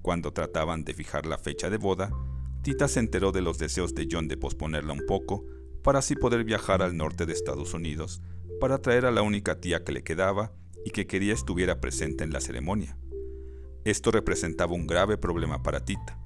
Cuando 0.00 0.32
trataban 0.32 0.84
de 0.84 0.94
fijar 0.94 1.26
la 1.26 1.36
fecha 1.36 1.68
de 1.68 1.76
boda, 1.76 2.10
Tita 2.62 2.88
se 2.88 2.98
enteró 2.98 3.30
de 3.30 3.42
los 3.42 3.58
deseos 3.58 3.94
de 3.94 4.08
John 4.10 4.26
de 4.26 4.38
posponerla 4.38 4.94
un 4.94 5.04
poco 5.06 5.44
para 5.84 5.98
así 5.98 6.16
poder 6.16 6.44
viajar 6.44 6.80
al 6.80 6.96
norte 6.96 7.26
de 7.26 7.34
Estados 7.34 7.74
Unidos 7.74 8.22
para 8.58 8.78
traer 8.78 9.04
a 9.04 9.10
la 9.10 9.20
única 9.20 9.60
tía 9.60 9.84
que 9.84 9.92
le 9.92 10.02
quedaba 10.02 10.54
y 10.82 10.88
que 10.88 11.06
quería 11.06 11.34
estuviera 11.34 11.78
presente 11.78 12.24
en 12.24 12.32
la 12.32 12.40
ceremonia. 12.40 12.96
Esto 13.84 14.10
representaba 14.10 14.72
un 14.72 14.86
grave 14.86 15.18
problema 15.18 15.62
para 15.62 15.84
Tita. 15.84 16.18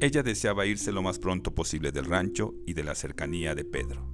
Ella 0.00 0.24
deseaba 0.24 0.66
irse 0.66 0.90
lo 0.90 1.02
más 1.02 1.20
pronto 1.20 1.54
posible 1.54 1.92
del 1.92 2.06
rancho 2.06 2.54
y 2.66 2.74
de 2.74 2.82
la 2.82 2.96
cercanía 2.96 3.54
de 3.54 3.64
Pedro. 3.64 4.12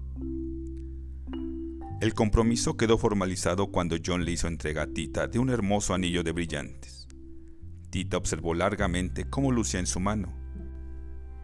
El 2.01 2.15
compromiso 2.15 2.77
quedó 2.77 2.97
formalizado 2.97 3.73
cuando 3.73 3.97
John 4.05 4.25
le 4.25 4.31
hizo 4.31 4.47
entrega 4.47 4.83
a 4.83 4.87
Tita 4.87 5.27
de 5.27 5.41
un 5.41 5.51
hermoso 5.51 5.95
anillo 5.95 6.23
de 6.23 6.31
brillantes. 6.31 7.09
Tita 7.91 8.17
observó 8.17 8.55
largamente 8.55 9.29
cómo 9.29 9.51
lucía 9.51 9.81
en 9.81 9.87
su 9.89 9.99
mano. 9.99 10.33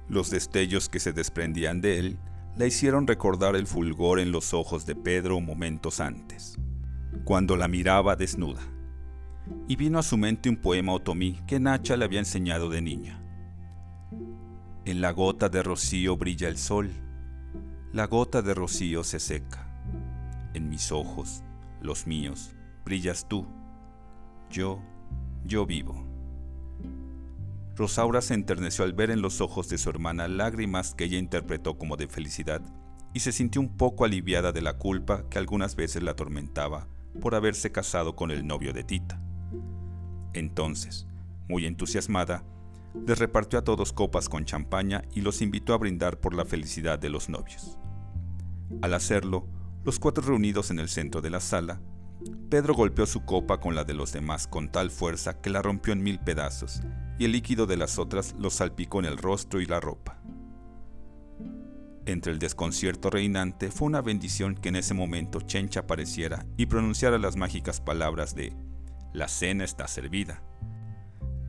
Los 0.09 0.31
destellos 0.31 0.89
que 0.89 1.01
se 1.01 1.13
desprendían 1.13 1.81
de 1.81 1.99
él 1.99 2.19
la 2.57 2.67
hicieron 2.67 3.09
recordar 3.09 3.57
el 3.57 3.67
fulgor 3.67 4.21
en 4.21 4.31
los 4.31 4.55
ojos 4.55 4.87
de 4.87 4.95
Pedro 4.95 5.41
momentos 5.41 5.99
antes, 5.99 6.57
cuando 7.25 7.57
la 7.57 7.67
miraba 7.67 8.15
desnuda. 8.15 8.63
Y 9.67 9.75
vino 9.75 9.99
a 9.99 10.05
su 10.05 10.17
mente 10.17 10.49
un 10.49 10.59
poema 10.59 10.93
otomí 10.93 11.41
que 11.49 11.59
Nacha 11.59 11.97
le 11.97 12.05
había 12.05 12.21
enseñado 12.21 12.71
de 12.71 12.81
niña. 12.81 13.21
En 14.85 15.01
la 15.01 15.11
gota 15.11 15.49
de 15.49 15.65
rocío 15.65 16.17
brilla 16.17 16.47
el 16.47 16.59
sol, 16.59 16.93
la 17.93 18.07
gota 18.07 18.41
de 18.41 18.55
rocío 18.55 19.03
se 19.03 19.19
seca 19.19 19.64
en 20.55 20.69
mis 20.69 20.93
ojos, 20.93 21.43
los 21.83 22.07
míos, 22.07 22.55
brillas 22.85 23.29
tú. 23.29 23.47
Yo, 24.51 24.81
yo 25.45 25.67
vivo. 25.67 26.07
Rosaura 27.77 28.21
se 28.21 28.35
enterneció 28.35 28.85
al 28.85 28.93
ver 28.93 29.11
en 29.11 29.21
los 29.21 29.41
ojos 29.41 29.69
de 29.69 29.79
su 29.79 29.91
hermana 29.91 30.29
lágrimas 30.29 30.95
que 30.95 31.05
ella 31.05 31.19
interpretó 31.19 31.77
como 31.77 31.97
de 31.97 32.07
felicidad 32.07 32.63
y 33.13 33.21
se 33.21 33.33
sintió 33.33 33.61
un 33.61 33.77
poco 33.77 34.05
aliviada 34.05 34.53
de 34.53 34.63
la 34.63 34.79
culpa 34.79 35.29
que 35.29 35.39
algunas 35.39 35.75
veces 35.75 36.03
la 36.03 36.13
atormentaba 36.13 36.89
por 37.21 37.35
haberse 37.35 37.73
casado 37.73 38.15
con 38.15 38.31
el 38.31 38.47
novio 38.47 38.73
de 38.73 38.85
Tita. 38.85 39.21
Entonces, 40.33 41.07
muy 41.49 41.67
entusiasmada, 41.67 42.45
les 43.07 43.19
repartió 43.19 43.59
a 43.59 43.65
todos 43.65 43.93
copas 43.93 44.29
con 44.29 44.45
champaña 44.45 45.03
y 45.15 45.21
los 45.21 45.43
invitó 45.43 45.75
a 45.75 45.79
brindar 45.79 46.21
por 46.21 46.35
la 46.35 46.45
felicidad 46.45 46.99
de 46.99 47.09
los 47.09 47.29
novios. 47.29 47.79
Al 48.83 48.95
hacerlo, 48.95 49.49
los 49.85 49.99
cuatro 49.99 50.25
reunidos 50.25 50.71
en 50.71 50.79
el 50.79 50.89
centro 50.89 51.21
de 51.21 51.31
la 51.31 51.41
sala, 51.41 51.81
Pedro 52.49 52.75
golpeó 52.75 53.05
su 53.07 53.25
copa 53.25 53.61
con 53.61 53.75
la 53.75 53.85
de 53.85 53.93
los 53.93 54.13
demás 54.13 54.47
con 54.47 54.71
tal 54.71 54.91
fuerza 54.91 55.41
que 55.41 55.51
la 55.51 55.61
rompió 55.61 55.93
en 55.93 56.03
mil 56.03 56.19
pedazos, 56.19 56.81
y 57.19 57.27
el 57.27 57.33
líquido 57.33 57.67
de 57.67 57.77
las 57.77 57.99
otras 57.99 58.35
lo 58.39 58.51
salpicó 58.51 59.01
en 59.01 59.07
el 59.07 59.19
rostro 59.19 59.61
y 59.61 59.67
la 59.67 59.81
ropa. 59.81 60.19
Entre 62.07 62.33
el 62.33 62.39
desconcierto 62.39 63.11
reinante 63.11 63.71
fue 63.71 63.87
una 63.87 64.03
bendición 64.03 64.55
que 64.55 64.69
en 64.69 64.77
ese 64.77 64.95
momento 64.95 65.41
Chencha 65.41 65.81
apareciera 65.81 66.45
y 66.57 66.67
pronunciara 66.67 67.19
las 67.19 67.37
mágicas 67.37 67.81
palabras 67.81 68.35
de 68.35 68.53
La 69.13 69.29
cena 69.29 69.65
está 69.65 69.87
servida. 69.87 70.43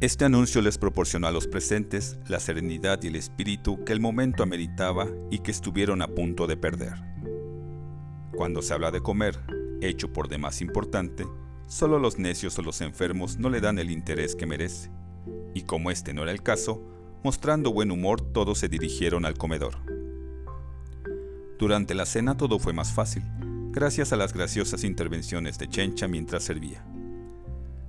Este 0.01 0.25
anuncio 0.25 0.61
les 0.61 0.77
proporcionó 0.77 1.27
a 1.27 1.31
los 1.31 1.47
presentes 1.47 2.19
la 2.27 2.39
serenidad 2.39 3.01
y 3.01 3.07
el 3.07 3.15
espíritu 3.15 3.83
que 3.85 3.93
el 3.93 4.01
momento 4.01 4.43
ameritaba 4.43 5.07
y 5.31 5.39
que 5.39 5.51
estuvieron 5.51 6.01
a 6.01 6.07
punto 6.07 6.47
de 6.47 6.57
perder. 6.57 7.14
Cuando 8.35 8.61
se 8.61 8.73
habla 8.73 8.91
de 8.91 9.01
comer, 9.01 9.39
hecho 9.81 10.11
por 10.11 10.27
demás 10.27 10.61
importante, 10.61 11.25
solo 11.67 11.99
los 11.99 12.19
necios 12.19 12.57
o 12.59 12.61
los 12.61 12.81
enfermos 12.81 13.37
no 13.37 13.49
le 13.49 13.61
dan 13.61 13.79
el 13.79 13.91
interés 13.91 14.35
que 14.35 14.45
merece. 14.45 14.91
Y 15.53 15.61
como 15.61 15.89
este 15.89 16.13
no 16.13 16.23
era 16.23 16.31
el 16.31 16.43
caso, 16.43 16.81
mostrando 17.23 17.71
buen 17.71 17.91
humor 17.91 18.19
todos 18.19 18.59
se 18.59 18.67
dirigieron 18.67 19.25
al 19.25 19.37
comedor. 19.37 19.77
Durante 21.57 21.95
la 21.95 22.05
cena 22.05 22.35
todo 22.35 22.59
fue 22.59 22.73
más 22.73 22.91
fácil, 22.91 23.23
gracias 23.71 24.11
a 24.11 24.17
las 24.17 24.33
graciosas 24.33 24.83
intervenciones 24.83 25.57
de 25.57 25.69
Chencha 25.69 26.09
mientras 26.09 26.43
servía. 26.43 26.85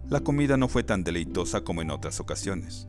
La 0.08 0.20
comida 0.20 0.56
no 0.56 0.68
fue 0.68 0.84
tan 0.84 1.02
deleitosa 1.02 1.62
como 1.62 1.82
en 1.82 1.90
otras 1.90 2.20
ocasiones, 2.20 2.86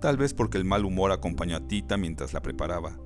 tal 0.00 0.16
vez 0.16 0.34
porque 0.34 0.58
el 0.58 0.64
mal 0.64 0.84
humor 0.84 1.10
acompañó 1.10 1.56
a 1.56 1.66
Tita 1.66 1.96
mientras 1.96 2.32
la 2.32 2.42
preparaba, 2.42 2.96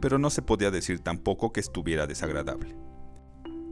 pero 0.00 0.18
no 0.18 0.30
se 0.30 0.42
podía 0.42 0.72
decir 0.72 0.98
tampoco 0.98 1.52
que 1.52 1.60
estuviera 1.60 2.08
desagradable. 2.08 2.87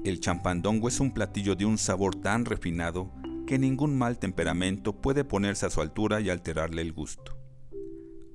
El 0.06 0.20
champandongo 0.20 0.86
es 0.86 1.00
un 1.00 1.12
platillo 1.12 1.56
de 1.56 1.64
un 1.64 1.78
sabor 1.78 2.14
tan 2.14 2.44
refinado 2.44 3.10
que 3.44 3.58
ningún 3.58 3.98
mal 3.98 4.20
temperamento 4.20 4.92
puede 5.00 5.24
ponerse 5.24 5.66
a 5.66 5.70
su 5.70 5.80
altura 5.80 6.20
y 6.20 6.30
alterarle 6.30 6.82
el 6.82 6.92
gusto. 6.92 7.36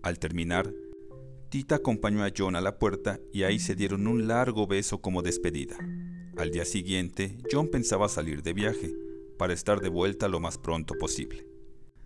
Al 0.03 0.19
terminar, 0.19 0.69
Tita 1.47 1.75
acompañó 1.75 2.25
a 2.25 2.31
John 2.37 2.57
a 2.57 2.61
la 2.61 2.77
puerta 2.77 3.21
y 3.31 3.43
ahí 3.43 3.57
se 3.57 3.75
dieron 3.75 4.07
un 4.07 4.27
largo 4.27 4.67
beso 4.67 4.99
como 4.99 5.21
despedida. 5.21 5.77
Al 6.35 6.51
día 6.51 6.65
siguiente, 6.65 7.37
John 7.49 7.69
pensaba 7.69 8.09
salir 8.09 8.43
de 8.43 8.51
viaje, 8.51 8.93
para 9.37 9.53
estar 9.53 9.79
de 9.79 9.87
vuelta 9.87 10.27
lo 10.27 10.41
más 10.41 10.57
pronto 10.57 10.95
posible. 10.95 11.47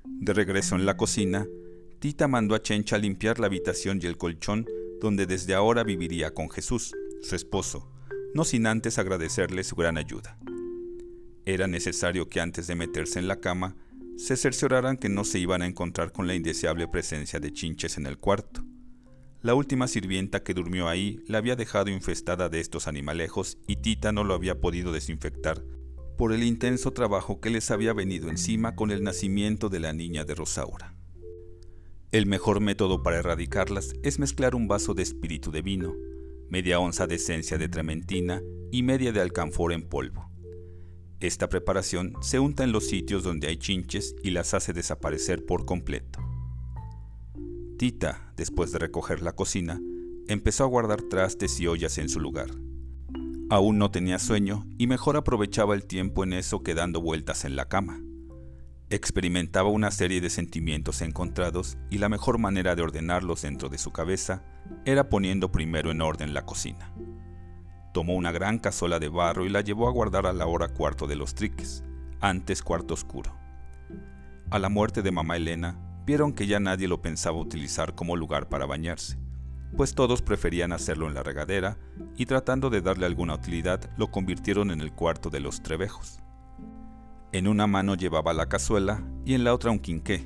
De 0.04 0.34
regreso 0.34 0.76
en 0.76 0.86
la 0.86 0.96
cocina, 0.96 1.48
Tita 1.98 2.28
mandó 2.28 2.54
a 2.54 2.62
Chencha 2.62 3.00
limpiar 3.00 3.40
la 3.40 3.48
habitación 3.48 3.98
y 4.00 4.06
el 4.06 4.18
colchón 4.18 4.68
donde 5.02 5.26
desde 5.26 5.56
ahora 5.56 5.84
viviría 5.84 6.36
con 6.36 6.52
Jesús, 6.52 6.94
su 7.24 7.36
esposo, 7.36 7.95
no 8.36 8.44
sin 8.44 8.68
antes 8.68 9.00
agradecerle 9.00 9.64
su 9.64 9.78
gran 9.78 9.98
ayuda. 9.98 10.38
Era 11.46 11.68
necesario 11.68 12.28
que 12.28 12.42
antes 12.42 12.68
de 12.68 12.76
meterse 12.76 13.18
en 13.18 13.30
la 13.30 13.40
cama, 13.40 13.78
se 14.18 14.36
cercioraran 14.36 14.98
que 14.98 15.08
no 15.08 15.24
se 15.24 15.40
iban 15.40 15.62
a 15.62 15.66
encontrar 15.66 16.12
con 16.12 16.28
la 16.28 16.36
indeseable 16.36 16.88
presencia 16.90 17.40
de 17.40 17.54
chinches 17.54 17.98
en 17.98 18.08
el 18.08 18.18
cuarto. 18.18 18.66
La 19.42 19.56
última 19.56 19.88
sirvienta 19.88 20.44
que 20.44 20.54
durmió 20.54 20.90
ahí 20.90 21.24
la 21.28 21.38
había 21.38 21.56
dejado 21.56 21.90
infestada 21.90 22.50
de 22.50 22.60
estos 22.60 22.88
animalejos 22.88 23.58
y 23.68 23.78
Tita 23.78 24.12
no 24.12 24.26
lo 24.26 24.34
había 24.34 24.60
podido 24.60 24.92
desinfectar 24.92 25.64
por 26.18 26.34
el 26.34 26.44
intenso 26.44 26.92
trabajo 26.92 27.40
que 27.40 27.50
les 27.50 27.72
había 27.72 27.94
venido 27.94 28.30
encima 28.30 28.76
con 28.76 28.92
el 28.92 29.04
nacimiento 29.04 29.70
de 29.70 29.80
la 29.80 29.94
niña 29.94 30.26
de 30.26 30.36
Rosaura. 30.36 30.94
El 32.12 32.26
mejor 32.26 32.60
método 32.60 33.02
para 33.02 33.18
erradicarlas 33.18 33.94
es 34.04 34.20
mezclar 34.20 34.56
un 34.56 34.68
vaso 34.68 34.94
de 34.94 35.04
espíritu 35.04 35.52
de 35.52 35.62
vino, 35.62 35.94
media 36.50 36.80
onza 36.80 37.08
de 37.08 37.16
esencia 37.16 37.58
de 37.58 37.70
trementina 37.70 38.42
y 38.72 38.84
media 38.84 39.12
de 39.12 39.22
alcanfor 39.22 39.74
en 39.74 39.88
polvo. 39.88 40.30
Esta 41.20 41.50
preparación 41.50 42.14
se 42.22 42.40
unta 42.40 42.64
en 42.64 42.72
los 42.72 42.88
sitios 42.88 43.24
donde 43.24 43.48
hay 43.48 43.58
chinches 43.58 44.16
y 44.22 44.32
las 44.32 44.54
hace 44.54 44.74
desaparecer 44.74 45.46
por 45.46 45.66
completo. 45.66 46.20
Tita, 47.78 48.34
después 48.38 48.72
de 48.72 48.80
recoger 48.80 49.22
la 49.22 49.34
cocina, 49.34 49.82
empezó 50.28 50.64
a 50.64 50.68
guardar 50.68 51.02
trastes 51.04 51.60
y 51.60 51.68
ollas 51.68 51.98
en 51.98 52.10
su 52.10 52.20
lugar. 52.20 52.50
Aún 53.50 53.78
no 53.78 53.92
tenía 53.92 54.18
sueño 54.20 54.66
y 54.78 54.88
mejor 54.88 55.18
aprovechaba 55.18 55.76
el 55.76 55.86
tiempo 55.86 56.24
en 56.24 56.34
eso 56.34 56.64
que 56.64 56.74
dando 56.74 57.02
vueltas 57.02 57.46
en 57.46 57.56
la 57.56 57.68
cama. 57.68 58.02
Experimentaba 58.96 59.68
una 59.68 59.92
serie 59.92 60.22
de 60.22 60.30
sentimientos 60.30 61.02
encontrados 61.02 61.78
y 61.90 61.98
la 61.98 62.08
mejor 62.08 62.38
manera 62.38 62.78
de 62.78 62.82
ordenarlos 62.82 63.42
dentro 63.42 63.68
de 63.68 63.78
su 63.78 63.92
cabeza 63.92 64.42
era 64.86 65.10
poniendo 65.10 65.52
primero 65.52 65.92
en 65.92 66.02
orden 66.02 66.34
la 66.34 66.46
cocina. 66.46 66.94
Tomó 67.94 68.16
una 68.16 68.32
gran 68.32 68.58
cazuela 68.58 68.98
de 68.98 69.10
barro 69.10 69.46
y 69.46 69.50
la 69.50 69.60
llevó 69.60 69.90
a 69.90 69.92
guardar 69.92 70.26
a 70.26 70.32
la 70.32 70.48
hora 70.48 70.70
cuarto 70.70 71.08
de 71.08 71.18
los 71.18 71.36
triques, 71.36 71.84
antes 72.22 72.64
cuarto 72.64 72.94
oscuro. 72.94 73.38
A 74.50 74.60
la 74.60 74.70
muerte 74.70 75.02
de 75.02 75.12
mamá 75.12 75.36
Elena, 75.36 75.78
vieron 76.06 76.32
que 76.32 76.48
ya 76.48 76.62
nadie 76.62 76.88
lo 76.88 77.02
pensaba 77.02 77.38
utilizar 77.38 77.96
como 77.96 78.16
lugar 78.16 78.48
para 78.48 78.66
bañarse, 78.66 79.20
pues 79.76 79.94
todos 79.94 80.22
preferían 80.22 80.72
hacerlo 80.72 81.10
en 81.10 81.16
la 81.16 81.24
regadera 81.24 81.78
y 82.16 82.28
tratando 82.28 82.70
de 82.70 82.80
darle 82.80 83.08
alguna 83.08 83.34
utilidad 83.34 83.90
lo 83.98 84.10
convirtieron 84.10 84.72
en 84.72 84.80
el 84.80 84.94
cuarto 84.94 85.30
de 85.30 85.42
los 85.42 85.62
trebejos. 85.62 86.22
En 87.36 87.50
una 87.50 87.68
mano 87.68 87.96
llevaba 87.96 88.34
la 88.34 88.48
cazuela 88.48 89.04
y 89.26 89.34
en 89.34 89.44
la 89.44 89.54
otra 89.54 89.70
un 89.70 89.80
quinqué. 89.80 90.26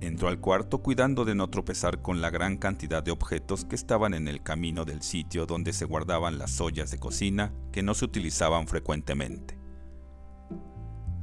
Entró 0.00 0.28
al 0.28 0.40
cuarto 0.40 0.78
cuidando 0.78 1.26
de 1.26 1.34
no 1.34 1.50
tropezar 1.50 2.00
con 2.00 2.22
la 2.22 2.30
gran 2.30 2.56
cantidad 2.56 3.02
de 3.02 3.10
objetos 3.10 3.66
que 3.66 3.74
estaban 3.74 4.14
en 4.14 4.26
el 4.26 4.42
camino 4.42 4.86
del 4.86 5.02
sitio 5.02 5.44
donde 5.44 5.74
se 5.74 5.84
guardaban 5.84 6.38
las 6.38 6.62
ollas 6.62 6.90
de 6.90 6.98
cocina 6.98 7.52
que 7.72 7.82
no 7.82 7.92
se 7.92 8.06
utilizaban 8.06 8.68
frecuentemente. 8.68 9.58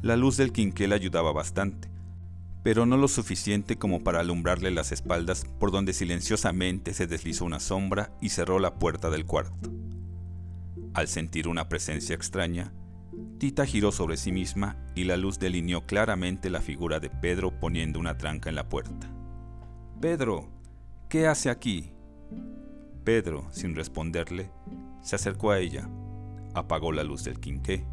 La 0.04 0.16
luz 0.18 0.38
del 0.38 0.52
quinqué 0.52 0.88
le 0.88 0.94
ayudaba 0.94 1.34
bastante, 1.34 1.90
pero 2.62 2.86
no 2.86 2.96
lo 2.96 3.08
suficiente 3.08 3.80
como 3.80 4.04
para 4.04 4.20
alumbrarle 4.20 4.70
las 4.70 4.92
espaldas 4.92 5.46
por 5.60 5.72
donde 5.72 5.94
silenciosamente 5.94 6.94
se 6.94 7.08
deslizó 7.08 7.46
una 7.46 7.60
sombra 7.60 8.16
y 8.22 8.30
cerró 8.30 8.60
la 8.60 8.76
puerta 8.76 9.10
del 9.10 9.26
cuarto. 9.26 9.72
Al 10.94 11.08
sentir 11.08 11.48
una 11.48 11.70
presencia 11.70 12.14
extraña, 12.14 12.72
Tita 13.42 13.66
giró 13.66 13.92
sobre 13.92 14.18
sí 14.18 14.32
misma 14.32 14.76
y 14.94 15.06
la 15.06 15.18
luz 15.18 15.40
delineó 15.40 15.88
claramente 15.88 16.52
la 16.52 16.62
figura 16.62 17.00
de 17.00 17.10
Pedro 17.10 17.50
poniendo 17.60 18.00
una 18.00 18.16
tranca 18.16 18.50
en 18.50 18.56
la 18.56 18.70
puerta. 18.70 19.10
Pedro, 20.00 20.48
¿qué 21.10 21.26
hace 21.26 21.50
aquí? 21.50 21.92
Pedro, 23.04 23.48
sin 23.50 23.74
responderle, 23.74 24.52
se 25.02 25.16
acercó 25.16 25.50
a 25.50 25.58
ella, 25.58 25.90
apagó 26.54 26.92
la 26.92 27.04
luz 27.04 27.24
del 27.24 27.40
quinqué, 27.40 27.84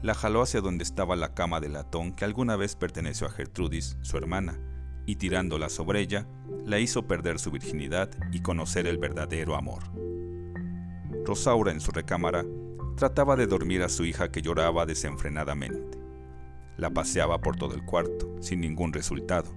la 0.00 0.14
jaló 0.14 0.40
hacia 0.40 0.62
donde 0.62 0.84
estaba 0.84 1.16
la 1.16 1.34
cama 1.34 1.60
de 1.60 1.68
latón 1.68 2.14
que 2.14 2.24
alguna 2.24 2.56
vez 2.56 2.74
perteneció 2.74 3.26
a 3.26 3.30
Gertrudis, 3.30 3.98
su 4.00 4.16
hermana, 4.16 4.58
y 5.04 5.16
tirándola 5.16 5.68
sobre 5.68 6.00
ella, 6.00 6.26
la 6.64 6.78
hizo 6.78 7.06
perder 7.06 7.38
su 7.38 7.50
virginidad 7.50 8.08
y 8.32 8.40
conocer 8.40 8.86
el 8.86 8.96
verdadero 8.96 9.54
amor. 9.54 9.82
Rosaura 11.26 11.72
en 11.72 11.82
su 11.82 11.90
recámara 11.90 12.42
trataba 12.98 13.36
de 13.36 13.46
dormir 13.46 13.82
a 13.84 13.88
su 13.88 14.04
hija 14.04 14.32
que 14.32 14.42
lloraba 14.42 14.84
desenfrenadamente. 14.84 15.98
La 16.76 16.90
paseaba 16.90 17.40
por 17.40 17.54
todo 17.56 17.74
el 17.74 17.84
cuarto, 17.84 18.36
sin 18.40 18.60
ningún 18.60 18.92
resultado. 18.92 19.48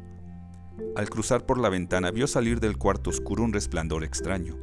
Al 0.96 1.10
cruzar 1.10 1.48
por 1.48 1.58
la 1.58 1.70
ventana 1.70 2.12
vio 2.12 2.28
salir 2.28 2.60
del 2.60 2.78
cuarto 2.78 3.10
oscuro 3.10 3.44
un 3.44 3.52
resplandor 3.52 4.04
extraño. 4.04 4.56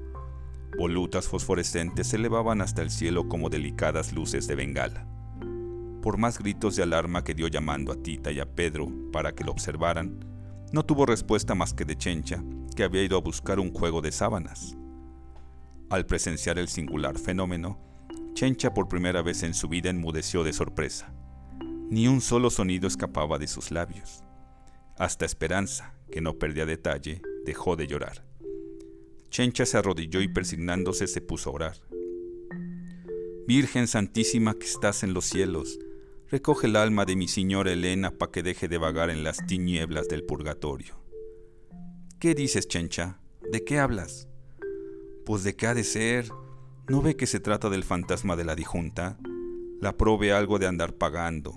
Volutas 0.78 1.26
fosforescentes 1.26 2.06
se 2.06 2.16
elevaban 2.16 2.60
hasta 2.60 2.80
el 2.82 2.90
cielo 2.90 3.28
como 3.28 3.50
delicadas 3.50 4.12
luces 4.12 4.46
de 4.46 4.54
bengala. 4.54 5.06
Por 6.00 6.16
más 6.16 6.38
gritos 6.38 6.76
de 6.76 6.84
alarma 6.84 7.24
que 7.24 7.34
dio 7.34 7.48
llamando 7.48 7.90
a 7.90 7.96
Tita 7.96 8.30
y 8.30 8.38
a 8.38 8.46
Pedro 8.46 8.88
para 9.12 9.34
que 9.34 9.42
lo 9.42 9.50
observaran, 9.50 10.24
no 10.72 10.84
tuvo 10.84 11.04
respuesta 11.04 11.56
más 11.56 11.74
que 11.74 11.84
de 11.84 11.96
Chencha, 11.96 12.44
que 12.76 12.84
había 12.84 13.02
ido 13.02 13.16
a 13.16 13.22
buscar 13.22 13.58
un 13.58 13.72
juego 13.72 14.02
de 14.02 14.12
sábanas. 14.12 14.76
Al 15.90 16.06
presenciar 16.06 16.58
el 16.58 16.68
singular 16.68 17.18
fenómeno, 17.18 17.87
Chencha 18.38 18.72
por 18.72 18.86
primera 18.86 19.20
vez 19.20 19.42
en 19.42 19.52
su 19.52 19.66
vida 19.66 19.90
enmudeció 19.90 20.44
de 20.44 20.52
sorpresa. 20.52 21.12
Ni 21.90 22.06
un 22.06 22.20
solo 22.20 22.50
sonido 22.50 22.86
escapaba 22.86 23.36
de 23.36 23.48
sus 23.48 23.72
labios. 23.72 24.22
Hasta 24.96 25.24
Esperanza, 25.24 25.96
que 26.08 26.20
no 26.20 26.38
perdía 26.38 26.64
detalle, 26.64 27.20
dejó 27.44 27.74
de 27.74 27.88
llorar. 27.88 28.24
Chencha 29.28 29.66
se 29.66 29.76
arrodilló 29.76 30.20
y 30.20 30.28
persignándose 30.28 31.08
se 31.08 31.20
puso 31.20 31.50
a 31.50 31.52
orar. 31.54 31.76
Virgen 33.48 33.88
Santísima 33.88 34.54
que 34.54 34.66
estás 34.66 35.02
en 35.02 35.14
los 35.14 35.24
cielos, 35.24 35.76
recoge 36.30 36.68
el 36.68 36.76
alma 36.76 37.06
de 37.06 37.16
mi 37.16 37.26
señora 37.26 37.72
Elena 37.72 38.12
para 38.12 38.30
que 38.30 38.44
deje 38.44 38.68
de 38.68 38.78
vagar 38.78 39.10
en 39.10 39.24
las 39.24 39.44
tinieblas 39.48 40.06
del 40.06 40.22
purgatorio. 40.22 41.02
¿Qué 42.20 42.36
dices, 42.36 42.68
Chencha? 42.68 43.18
¿De 43.50 43.64
qué 43.64 43.80
hablas? 43.80 44.28
Pues 45.26 45.42
de 45.42 45.56
qué 45.56 45.66
ha 45.66 45.74
de 45.74 45.82
ser. 45.82 46.30
¿No 46.88 47.02
ve 47.02 47.16
que 47.16 47.26
se 47.26 47.38
trata 47.38 47.68
del 47.68 47.84
fantasma 47.84 48.34
de 48.34 48.46
la 48.46 48.56
dijunta? 48.56 49.18
La 49.78 49.98
prove 49.98 50.32
algo 50.32 50.58
de 50.58 50.66
andar 50.66 50.94
pagando. 50.94 51.54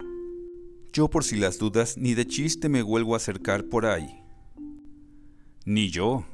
Yo 0.91 1.09
por 1.09 1.23
si 1.23 1.37
las 1.37 1.57
dudas 1.57 1.97
ni 1.97 2.15
de 2.15 2.27
chiste 2.27 2.67
me 2.67 2.81
vuelvo 2.81 3.13
a 3.13 3.17
acercar 3.17 3.63
por 3.63 3.85
ahí. 3.85 4.25
Ni 5.63 5.89
yo. 5.89 6.25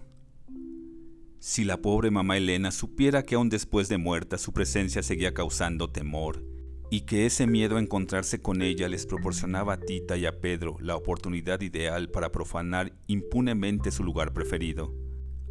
Si 1.38 1.63
la 1.63 1.77
pobre 1.77 2.10
mamá 2.10 2.38
Elena 2.38 2.71
supiera 2.71 3.21
que 3.21 3.36
aún 3.36 3.49
después 3.49 3.88
de 3.88 3.99
muerta 3.99 4.39
su 4.39 4.51
presencia 4.51 5.03
seguía 5.03 5.31
causando 5.31 5.91
temor 5.91 6.43
y 6.89 7.01
que 7.01 7.27
ese 7.27 7.45
miedo 7.45 7.77
a 7.77 7.81
encontrarse 7.81 8.41
con 8.41 8.63
ella 8.63 8.89
les 8.89 9.05
proporcionaba 9.05 9.73
a 9.73 9.79
Tita 9.79 10.17
y 10.17 10.25
a 10.25 10.39
Pedro 10.41 10.75
la 10.79 10.95
oportunidad 10.95 11.62
ideal 11.62 12.10
para 12.10 12.31
profanar 12.31 12.93
impunemente 13.05 13.91
su 13.91 14.03
lugar 14.03 14.33
preferido. 14.33 15.07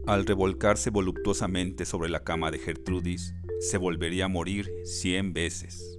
Al 0.06 0.24
revolcarse 0.24 0.90
voluptuosamente 0.90 1.84
sobre 1.84 2.08
la 2.08 2.22
cama 2.22 2.52
de 2.52 2.60
Gertrudis, 2.60 3.34
se 3.58 3.76
volvería 3.76 4.26
a 4.26 4.28
morir 4.28 4.70
cien 4.84 5.32
veces. 5.32 5.95